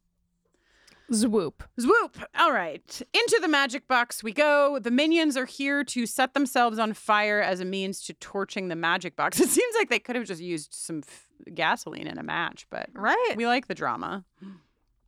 [1.13, 1.63] Swoop.
[1.79, 2.19] Swoop.
[2.39, 3.03] All right.
[3.13, 4.79] Into the magic box we go.
[4.79, 8.77] The minions are here to set themselves on fire as a means to torching the
[8.77, 9.41] magic box.
[9.45, 12.89] It seems like they could have just used some f- gasoline in a match, but
[12.95, 13.35] right.
[13.37, 14.25] we like the drama.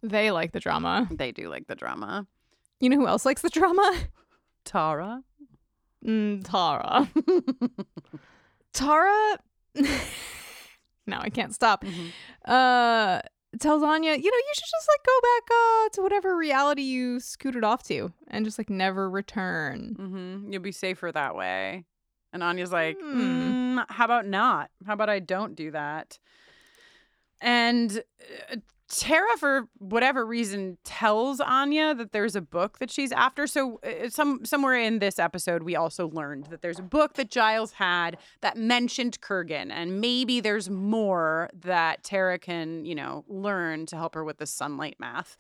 [0.02, 1.08] They like the drama.
[1.10, 2.26] They do like the drama.
[2.80, 3.96] You know who else likes the drama?
[4.64, 5.22] Tara.
[6.04, 7.08] Mm, Tara.
[8.72, 9.38] Tara.
[11.06, 11.84] no, I can't stop.
[12.44, 13.20] Uh,
[13.60, 17.20] tells Anya, you know, you should just like go back uh, to whatever reality you
[17.20, 19.96] scooted off to and just like never return.
[19.98, 20.52] Mm-hmm.
[20.52, 21.84] You'll be safer that way.
[22.32, 23.78] And Anya's like, Hmm.
[23.78, 24.70] "Mm, how about not?
[24.86, 26.18] How about I don't do that?
[27.40, 28.02] And
[28.52, 28.56] uh,
[28.88, 33.46] Tara, for whatever reason, tells Anya that there's a book that she's after.
[33.48, 37.28] So, uh, some somewhere in this episode, we also learned that there's a book that
[37.28, 43.86] Giles had that mentioned Kurgan, and maybe there's more that Tara can, you know, learn
[43.86, 45.36] to help her with the sunlight math.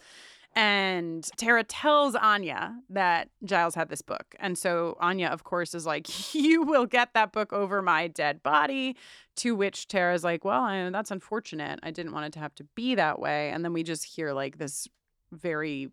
[0.56, 4.34] And Tara tells Anya that Giles had this book.
[4.40, 8.42] And so Anya, of course, is like, You will get that book over my dead
[8.42, 8.96] body.
[9.36, 11.78] To which Tara's like, Well, I, that's unfortunate.
[11.82, 13.50] I didn't want it to have to be that way.
[13.50, 14.88] And then we just hear like this
[15.30, 15.90] very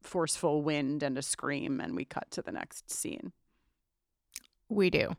[0.00, 3.32] forceful wind and a scream, and we cut to the next scene.
[4.70, 5.14] We do.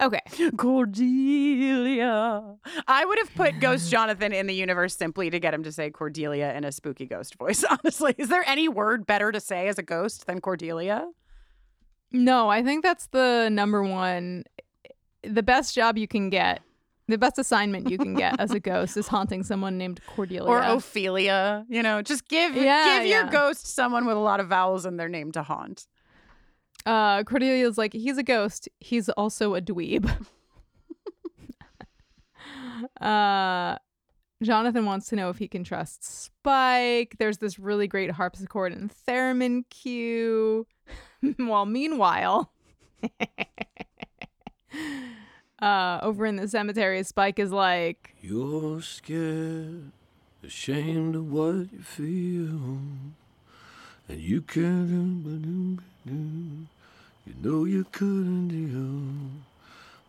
[0.00, 0.20] Okay.
[0.56, 2.56] Cordelia.
[2.86, 5.90] I would have put Ghost Jonathan in the universe simply to get him to say
[5.90, 8.14] Cordelia in a spooky ghost voice, honestly.
[8.18, 11.08] Is there any word better to say as a ghost than Cordelia?
[12.12, 14.44] No, I think that's the number one,
[15.22, 16.62] the best job you can get.
[17.06, 20.48] The best assignment you can get as a ghost is haunting someone named Cordelia.
[20.48, 21.66] Or Ophelia.
[21.68, 24.96] You know, just give Yeah, give your ghost someone with a lot of vowels in
[24.96, 25.86] their name to haunt.
[26.86, 28.68] Uh, Cordelia's like, he's a ghost.
[28.80, 30.10] He's also a dweeb.
[33.00, 33.76] uh,
[34.42, 37.16] Jonathan wants to know if he can trust Spike.
[37.18, 40.66] There's this really great harpsichord and theremin cue.
[41.38, 42.52] While meanwhile,
[45.62, 49.90] uh, over in the cemetery, Spike is like, You're scared,
[50.42, 52.78] ashamed of what you feel,
[54.08, 55.80] and you can't.
[57.26, 59.30] You know you couldn't deal.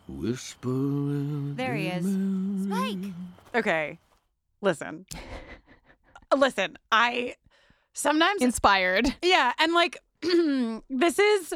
[0.08, 1.56] Whispering.
[1.56, 2.66] There he is.
[2.66, 3.12] Spike!
[3.54, 3.98] Okay.
[4.60, 5.06] Listen.
[6.32, 7.36] Uh, listen, I
[7.92, 9.14] sometimes inspired.
[9.22, 11.54] Yeah, and like this is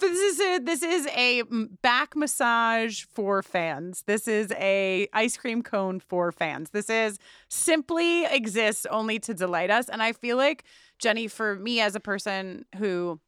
[0.00, 1.42] this is a, this is a
[1.82, 4.04] back massage for fans.
[4.06, 6.70] This is a ice cream cone for fans.
[6.70, 7.18] This is
[7.48, 9.88] simply exists only to delight us.
[9.88, 10.64] And I feel like
[10.98, 13.20] Jenny, for me as a person who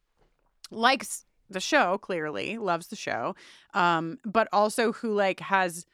[0.70, 3.34] likes the show, clearly loves the show,
[3.74, 5.86] um, but also who like has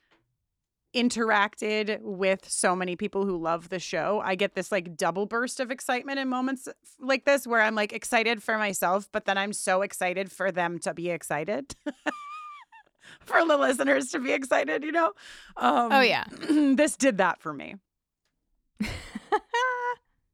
[0.95, 4.21] interacted with so many people who love the show.
[4.25, 6.67] I get this like double burst of excitement in moments
[6.99, 10.79] like this where I'm like excited for myself, but then I'm so excited for them
[10.81, 11.75] to be excited.
[13.21, 15.13] for the listeners to be excited, you know?
[15.57, 16.25] Um, Oh, yeah.
[16.49, 17.77] this did that for me.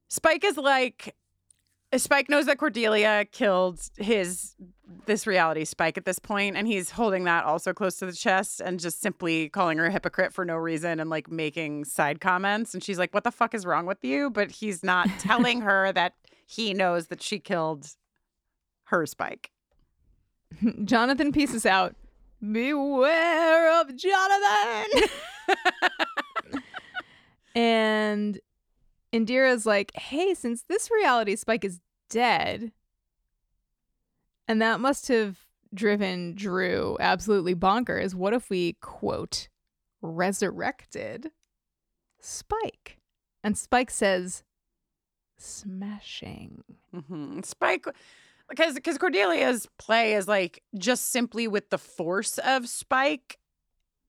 [0.09, 1.15] Spike is like
[1.97, 4.55] Spike knows that Cordelia killed his
[5.07, 8.61] this reality Spike at this point, and he's holding that also close to the chest
[8.61, 12.75] and just simply calling her a hypocrite for no reason and like making side comments.
[12.75, 15.93] And she's like, "What the fuck is wrong with you?" But he's not telling her
[15.93, 16.15] that
[16.47, 17.89] he knows that she killed
[18.85, 19.51] her Spike.
[20.85, 21.97] Jonathan pieces out,
[22.41, 25.09] Beware of Jonathan.
[27.55, 28.41] and
[29.13, 31.81] Indira's like, Hey, since this reality Spike is
[32.11, 32.73] dead,
[34.49, 35.39] and that must have
[35.73, 39.49] driven Dru absolutely bonkers, what if we, quote,
[40.03, 41.31] resurrected
[42.21, 42.99] Spike?
[43.43, 44.43] And Spike says,
[45.37, 46.63] Smashing.
[46.93, 47.87] hmm Spike,
[48.49, 53.39] because because Cordelia's play is like just simply with the force of Spike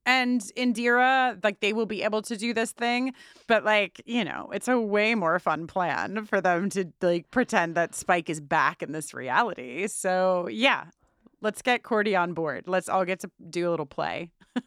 [0.06, 3.14] and Indira, like they will be able to do this thing,
[3.48, 7.76] but like you know, it's a way more fun plan for them to like pretend
[7.76, 9.88] that Spike is back in this reality.
[9.88, 10.86] So yeah,
[11.42, 12.66] let's get Cordy on board.
[12.68, 14.32] Let's all get to do a little play.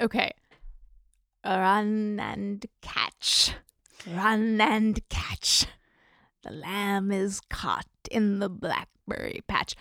[0.00, 0.32] Okay.
[1.44, 3.54] Run and catch.
[4.06, 5.66] Run and catch.
[6.42, 9.74] The lamb is caught in the blackberry patch.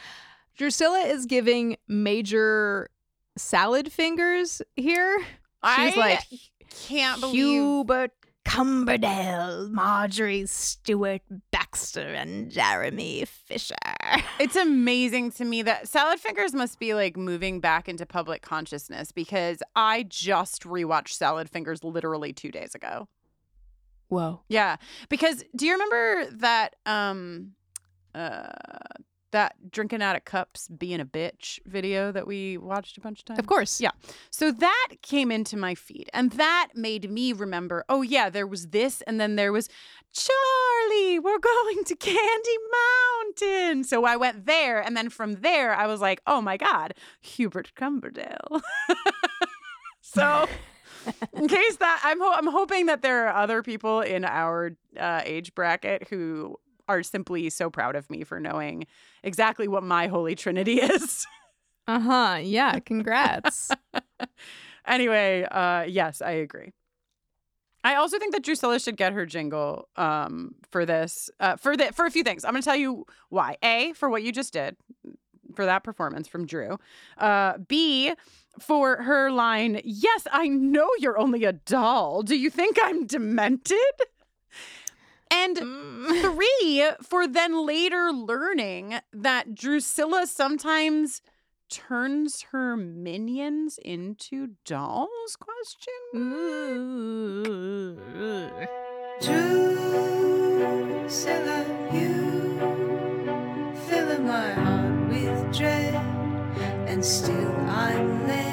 [0.57, 2.89] Drusilla is giving major
[3.37, 5.19] salad fingers here.
[5.19, 5.27] She's
[5.63, 6.19] I like
[6.69, 8.11] can't believe Hubert
[8.45, 11.21] Cumberdale, Marjorie Stewart
[11.51, 13.75] Baxter, and Jeremy Fisher.
[14.37, 19.13] It's amazing to me that Salad Fingers must be like moving back into public consciousness
[19.13, 23.07] because I just rewatched Salad Fingers literally two days ago.
[24.09, 24.41] Whoa.
[24.49, 24.75] Yeah,
[25.07, 27.53] because do you remember that um
[28.13, 28.47] uh
[29.35, 33.25] that drinking out of cups being a bitch video that we watched a bunch of
[33.25, 33.39] times?
[33.39, 33.81] Of course.
[33.81, 33.91] Yeah.
[34.29, 38.67] So that came into my feed and that made me remember, oh yeah, there was
[38.67, 39.67] this and then there was
[40.13, 42.57] Charlie, we're going to Candy
[43.41, 43.83] Mountain.
[43.83, 47.73] So I went there and then from there I was like, oh my god, Hubert
[47.75, 48.61] Cumberdale.
[50.01, 50.47] so
[51.33, 55.21] in case that I'm ho- I'm hoping that there are other people in our uh,
[55.25, 56.57] age bracket who
[56.87, 58.85] are simply so proud of me for knowing
[59.23, 61.25] exactly what my holy trinity is.
[61.87, 62.39] Uh huh.
[62.41, 62.79] Yeah.
[62.79, 63.71] Congrats.
[64.87, 66.71] anyway, uh, yes, I agree.
[67.83, 71.93] I also think that Drusilla should get her jingle um, for this uh, for the
[71.93, 72.43] for a few things.
[72.43, 73.57] I'm going to tell you why.
[73.63, 74.75] A for what you just did
[75.55, 76.79] for that performance from Dru.
[77.19, 78.13] Uh, B
[78.59, 79.81] for her line.
[79.83, 82.23] Yes, I know you're only a doll.
[82.23, 83.77] Do you think I'm demented?
[85.31, 86.21] And mm.
[86.21, 91.21] three for then later learning that Drusilla sometimes
[91.69, 95.37] turns her minions into dolls?
[95.39, 95.93] Question.
[99.21, 100.35] Drusilla,
[101.93, 102.59] you
[103.87, 105.95] fill my heart with dread,
[106.87, 108.44] and still I'm led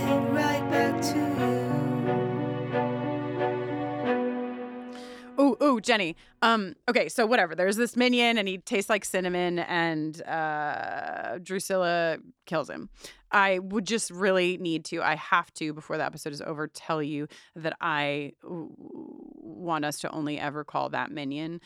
[5.62, 5.68] you.
[5.68, 6.16] Oh, oh, Jenny.
[6.42, 7.54] Um, okay, so whatever.
[7.54, 12.90] There's this minion and he tastes like cinnamon and uh Drusilla kills him.
[13.30, 17.02] I would just really need to, I have to, before the episode is over, tell
[17.02, 21.60] you that I w- want us to only ever call that minion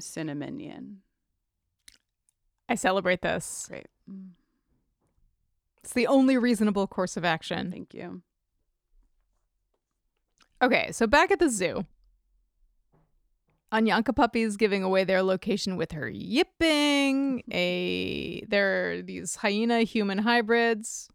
[0.00, 1.02] Cinnamonion.
[2.68, 3.66] I celebrate this.
[3.68, 3.86] Great.
[5.84, 7.70] It's the only reasonable course of action.
[7.70, 8.22] Thank you.
[10.62, 11.86] Okay, so back at the zoo.
[13.72, 17.42] Anyanka puppy's giving away their location with her yipping.
[17.52, 21.08] A there are these hyena human hybrids.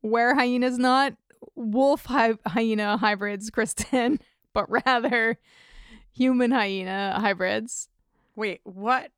[0.00, 1.14] Where hyenas not
[1.54, 4.18] wolf hy- hyena hybrids, Kristin,
[4.54, 5.38] but rather
[6.12, 7.88] human hyena hybrids.
[8.34, 9.10] Wait, what?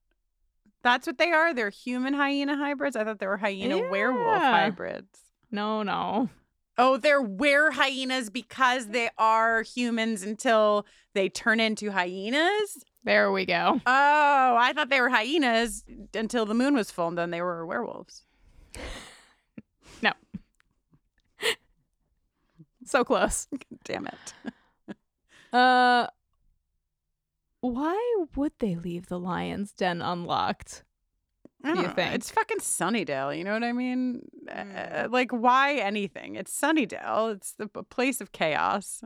[0.83, 1.55] That's what they are?
[1.55, 2.97] They're human hyena hybrids?
[2.97, 5.21] I thought they were hyena werewolf hybrids.
[5.53, 6.29] No, no.
[6.85, 12.85] Oh, they're were hyenas because they are humans until they turn into hyenas?
[13.05, 13.81] There we go.
[13.87, 17.65] Oh, I thought they were hyenas until the moon was full and then they were
[17.65, 18.25] werewolves.
[20.03, 20.11] No.
[22.85, 23.47] so close.
[23.85, 24.35] Damn it.
[25.53, 26.09] Uh
[27.61, 30.83] why would they leave the lion's den unlocked?
[31.63, 31.89] Do you know.
[31.91, 32.15] think?
[32.15, 33.37] It's fucking Sunnydale.
[33.37, 34.23] You know what I mean?
[34.51, 36.35] Uh, like, why anything?
[36.37, 37.35] It's Sunnydale.
[37.35, 39.03] It's the a place of chaos.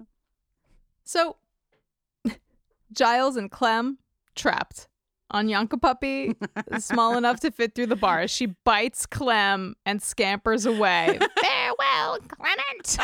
[1.05, 1.37] So
[2.93, 3.99] Giles and Clem
[4.35, 4.89] trapped.
[5.33, 6.37] Anyanka puppy
[6.79, 8.31] small enough to fit through the bars.
[8.31, 11.19] She bites Clem and scampers away.
[11.43, 12.99] Farewell, Clement.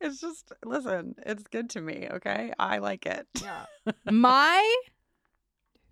[0.00, 1.14] It's just listen.
[1.26, 2.08] It's good to me.
[2.10, 3.26] Okay, I like it.
[3.42, 3.64] Yeah.
[4.10, 4.76] My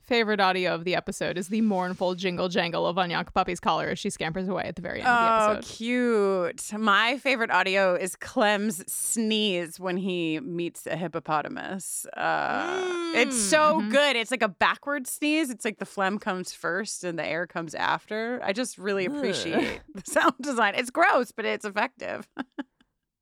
[0.09, 3.99] favorite audio of the episode is the mournful jingle jangle of Anyanka puppy's collar as
[3.99, 5.75] she scampers away at the very end of the Oh, episode.
[5.77, 6.73] cute.
[6.81, 12.07] My favorite audio is Clem's sneeze when he meets a hippopotamus.
[12.17, 14.17] Uh, It's so good.
[14.17, 15.51] It's like a backward sneeze.
[15.51, 18.41] It's like the phlegm comes first and the air comes after.
[18.43, 20.75] I just really appreciate the sound design.
[20.75, 22.27] It's gross, but it's effective.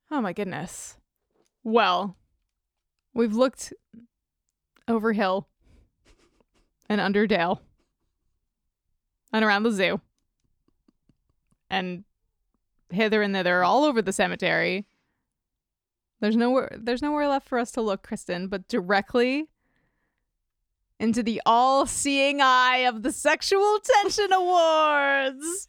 [0.09, 0.97] Oh my goodness.
[1.64, 2.16] Well,
[3.12, 3.72] we've looked
[4.87, 5.49] over hill
[6.89, 7.62] and under dale
[9.32, 10.01] and around the zoo
[11.68, 12.05] and
[12.91, 14.87] hither and thither all over the cemetery.
[16.20, 19.47] There's nowhere there's nowhere left for us to look, Kristin, but directly
[20.99, 25.68] into the all-seeing eye of the Sexual Tension Awards.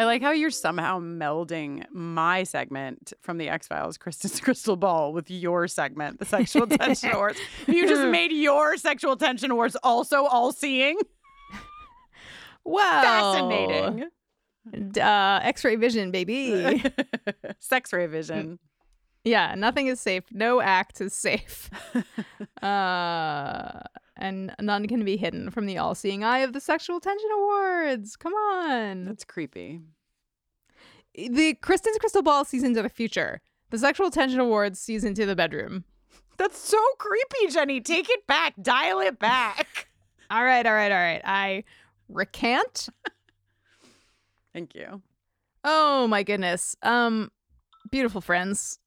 [0.00, 5.12] I like how you're somehow melding my segment from the X Files, Kristin's Crystal Ball,
[5.12, 7.38] with your segment, the Sexual Tension Awards.
[7.66, 10.96] You just made your Sexual Tension Awards also all seeing.
[12.64, 13.02] Wow.
[13.02, 14.08] Fascinating.
[14.98, 16.82] Uh, X-ray vision, baby.
[17.58, 18.58] Sex ray vision.
[19.24, 20.24] Yeah, nothing is safe.
[20.32, 21.68] No act is safe.
[22.62, 23.80] uh,
[24.20, 28.14] and none can be hidden from the all-seeing eye of the Sexual Tension Awards.
[28.16, 29.06] Come on.
[29.06, 29.80] That's creepy.
[31.14, 33.40] The Kristin's Crystal Ball sees into the future.
[33.70, 35.84] The Sexual Tension Awards sees into the bedroom.
[36.36, 37.80] That's so creepy, Jenny.
[37.80, 38.54] Take it back.
[38.62, 39.88] Dial it back.
[40.30, 41.20] All right, all right, all right.
[41.24, 41.64] I
[42.08, 42.88] recant.
[44.52, 45.02] Thank you.
[45.64, 46.76] Oh my goodness.
[46.82, 47.32] Um
[47.90, 48.78] beautiful friends.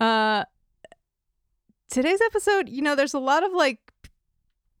[0.00, 0.44] uh
[1.96, 3.78] today's episode, you know, there's a lot of like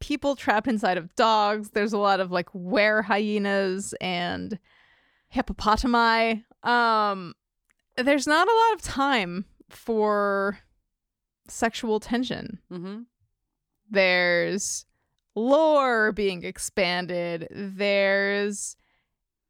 [0.00, 1.70] people trapped inside of dogs.
[1.70, 4.58] There's a lot of like were hyenas and
[5.34, 6.44] hippopotami.
[6.62, 7.32] Um
[7.96, 10.58] there's not a lot of time for
[11.48, 12.58] sexual tension.
[12.70, 13.02] Mm-hmm.
[13.88, 14.84] There's
[15.34, 17.48] lore being expanded.
[17.50, 18.76] There's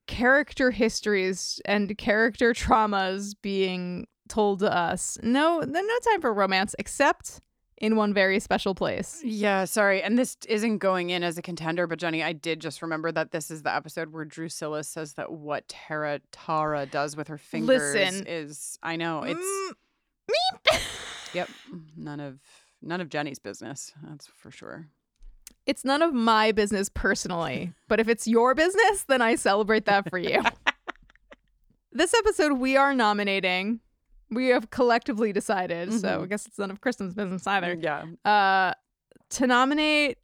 [0.07, 5.19] character histories and character traumas being told to us.
[5.25, 7.41] No, no time for romance except
[7.79, 9.21] in one very special place.
[9.25, 10.03] Yeah, sorry.
[10.03, 13.33] And this isn't going in as a contender, but Jenny, I did just remember that
[13.33, 17.95] this is the episode where Drusilla says that what Tara Tara does with her fingers
[17.95, 18.27] Listen.
[18.27, 20.83] is I know, it's Mm,
[21.35, 21.51] Yep.
[21.97, 22.41] None of
[22.83, 23.93] none of Jenny's business.
[24.03, 24.89] That's for sure.
[25.67, 30.09] It's none of my business personally, but if it's your business, then I celebrate that
[30.09, 30.43] for you.
[31.93, 33.81] this episode, we are nominating.
[34.31, 37.77] We have collectively decided, so I guess it's none of Kristin's business either.
[37.81, 38.05] Yeah.
[38.25, 38.73] Uh,
[39.31, 40.19] to nominate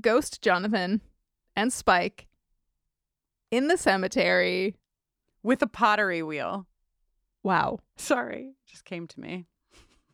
[0.00, 1.00] Ghost Jonathan
[1.56, 2.26] and Spike
[3.50, 4.76] in the cemetery
[5.42, 6.66] with a pottery wheel.
[7.42, 7.78] Wow.
[7.96, 9.46] Sorry, just came to me.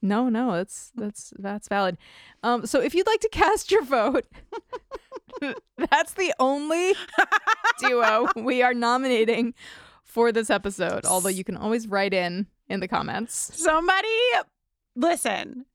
[0.02, 1.98] No, no, that's that's that's valid.
[2.42, 4.24] Um, so if you'd like to cast your vote,
[5.76, 6.94] that's the only
[7.80, 9.54] duo we are nominating
[10.02, 11.04] for this episode.
[11.04, 13.50] Although you can always write in in the comments.
[13.54, 14.08] Somebody
[14.94, 15.66] listen.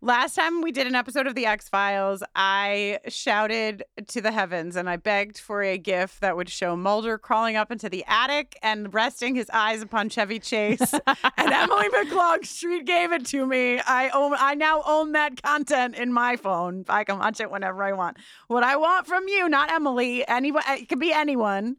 [0.00, 4.76] Last time we did an episode of The X Files, I shouted to the heavens
[4.76, 8.54] and I begged for a gif that would show Mulder crawling up into the attic
[8.62, 10.92] and resting his eyes upon Chevy Chase.
[11.38, 13.80] and Emily McClung Street gave it to me.
[13.80, 16.84] I own, I now own that content in my phone.
[16.86, 18.18] I can watch it whenever I want.
[18.48, 21.78] What I want from you, not Emily, anyone, it could be anyone,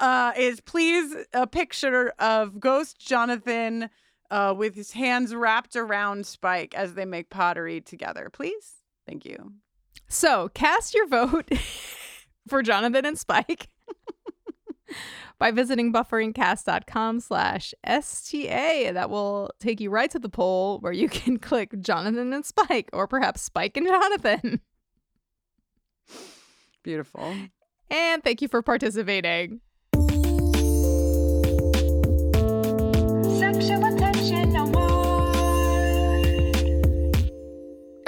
[0.00, 3.90] uh, is please a picture of Ghost Jonathan
[4.30, 8.30] uh, with his hands wrapped around Spike as they make pottery together.
[8.32, 8.74] Please?
[9.06, 9.52] Thank you.
[10.08, 11.48] So cast your vote
[12.48, 13.68] for Jonathan and Spike
[15.38, 18.92] by visiting bufferingcast.com slash STA.
[18.92, 22.90] That will take you right to the poll where you can click Jonathan and Spike
[22.92, 24.60] or perhaps Spike and Jonathan.
[26.82, 27.34] Beautiful.
[27.90, 29.60] And thank you for participating.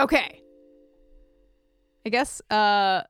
[0.01, 0.41] Okay.
[2.05, 3.03] I guess uh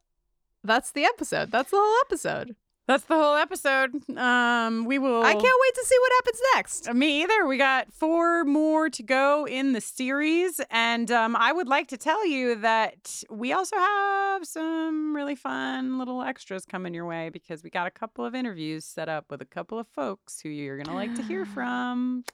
[0.62, 1.51] that's the episode.
[1.51, 2.55] That's the whole episode.
[2.87, 3.93] That's the whole episode.
[4.19, 5.23] Um, we will.
[5.23, 6.93] I can't wait to see what happens next.
[6.93, 7.47] Me either.
[7.47, 11.97] We got four more to go in the series, and um, I would like to
[11.97, 17.62] tell you that we also have some really fun little extras coming your way because
[17.62, 20.77] we got a couple of interviews set up with a couple of folks who you're
[20.77, 22.25] gonna like to hear from.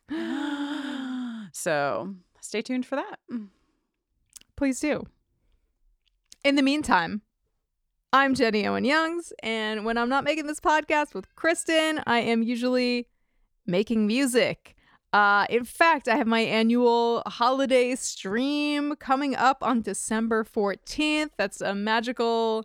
[1.53, 3.19] so stay tuned for that.
[4.57, 5.07] Please do.
[6.43, 7.21] In the meantime,
[8.11, 12.43] I'm Jenny Owen Youngs, and when I'm not making this podcast with Kristin, I am
[12.43, 13.07] usually
[13.67, 14.75] making music.
[15.13, 21.33] Uh, in fact, I have my annual holiday stream coming up on December 14th.
[21.37, 22.65] That's a magical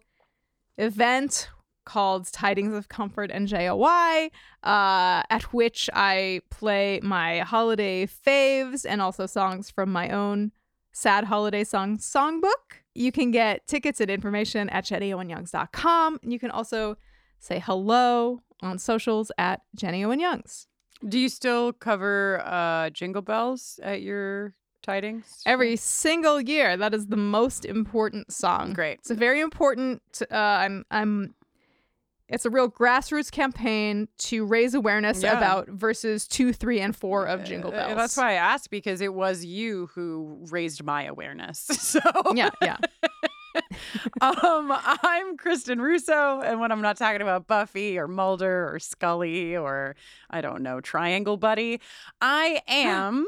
[0.78, 1.50] event
[1.86, 4.32] called Tidings of Comfort and JOY,
[4.64, 10.54] uh, at which I play my holiday faves and also songs from my own
[10.92, 12.82] sad holiday song songbook.
[12.94, 16.20] You can get tickets and information at jennyowenyoungs.com.
[16.24, 16.98] And you can also
[17.40, 20.68] say hello on socials at Jenny Owen Youngs.
[21.08, 24.54] Do you still cover uh, Jingle Bells at your
[24.84, 25.42] tidings?
[25.46, 28.74] Every single year, that is the most important song.
[28.74, 29.00] Great.
[29.00, 30.02] It's a very important.
[30.30, 30.86] Uh, I'm.
[30.92, 31.34] I'm.
[32.32, 35.38] It's a real grassroots campaign to raise awareness Yeah.
[35.38, 37.96] about verses two, three, and four of Jingle Uh, Bells.
[37.98, 41.68] That's why I asked because it was you who raised my awareness.
[41.92, 42.00] So
[42.34, 42.78] Yeah, yeah.
[44.22, 49.58] um, I'm Kristin Russo, and when I'm not talking about Buffy or Mulder or Scully
[49.58, 49.96] or
[50.30, 51.82] I don't know Triangle Buddy,
[52.22, 53.26] I am.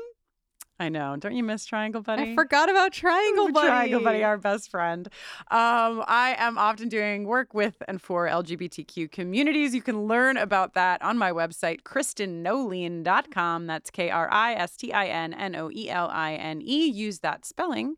[0.80, 1.16] I know.
[1.18, 2.32] Don't you miss Triangle Buddy?
[2.32, 3.68] I forgot about Triangle Buddy.
[3.68, 5.08] Triangle Buddy, our best friend.
[5.52, 9.76] Um, I am often doing work with and for LGBTQ communities.
[9.76, 13.68] You can learn about that on my website, KristinNoeline.com.
[13.68, 16.88] That's K R I S T I N N O E L I N E.
[16.88, 17.96] Use that spelling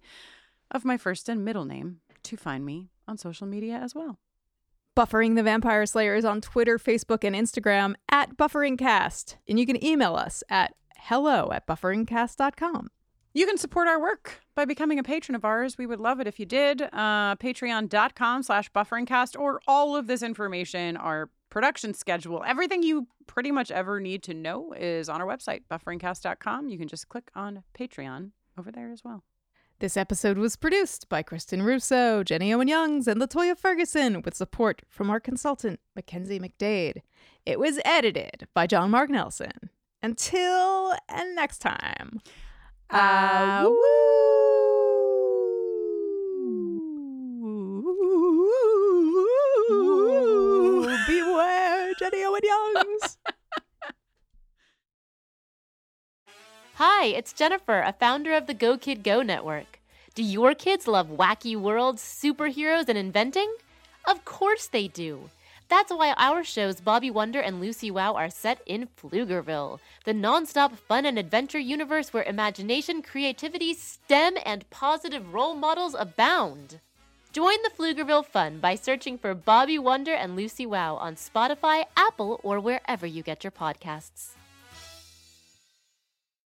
[0.69, 4.19] of my first and middle name to find me on social media as well.
[4.97, 9.35] Buffering the Vampire Slayer is on Twitter, Facebook, and Instagram at BufferingCast.
[9.47, 10.73] And you can email us at
[11.05, 12.89] hello at bufferingcast.com.
[13.33, 15.77] You can support our work by becoming a patron of ours.
[15.77, 16.81] We would love it if you did.
[16.81, 23.51] Uh, Patreon.com slash bufferingcast or all of this information, our production schedule, everything you pretty
[23.51, 26.69] much ever need to know is on our website, bufferingcast.com.
[26.69, 29.23] You can just click on Patreon over there as well.
[29.79, 34.83] This episode was produced by Kristin Russo, Jenny Owen Youngs, and LaToya Ferguson with support
[34.87, 37.01] from our consultant, Mackenzie McDade.
[37.45, 39.69] It was edited by John Mark Nelson.
[40.05, 42.21] Until and next time.
[42.91, 43.75] Uh, uh woo!
[51.07, 53.17] Beware, Jenny Owen Youngs.
[56.75, 59.79] Hi, it's Jennifer, a founder of the Go Kid Go Network.
[60.13, 63.51] Do your kids love wacky worlds, superheroes, and inventing?
[64.07, 65.31] Of course they do.
[65.67, 70.77] That's why our shows Bobby Wonder and Lucy Wow are set in Pflugerville, the nonstop
[70.77, 76.79] fun and adventure universe where imagination, creativity, STEM, and positive role models abound.
[77.33, 82.39] Join the Pflugerville fun by searching for Bobby Wonder and Lucy Wow on Spotify, Apple,
[82.43, 84.34] or wherever you get your podcasts.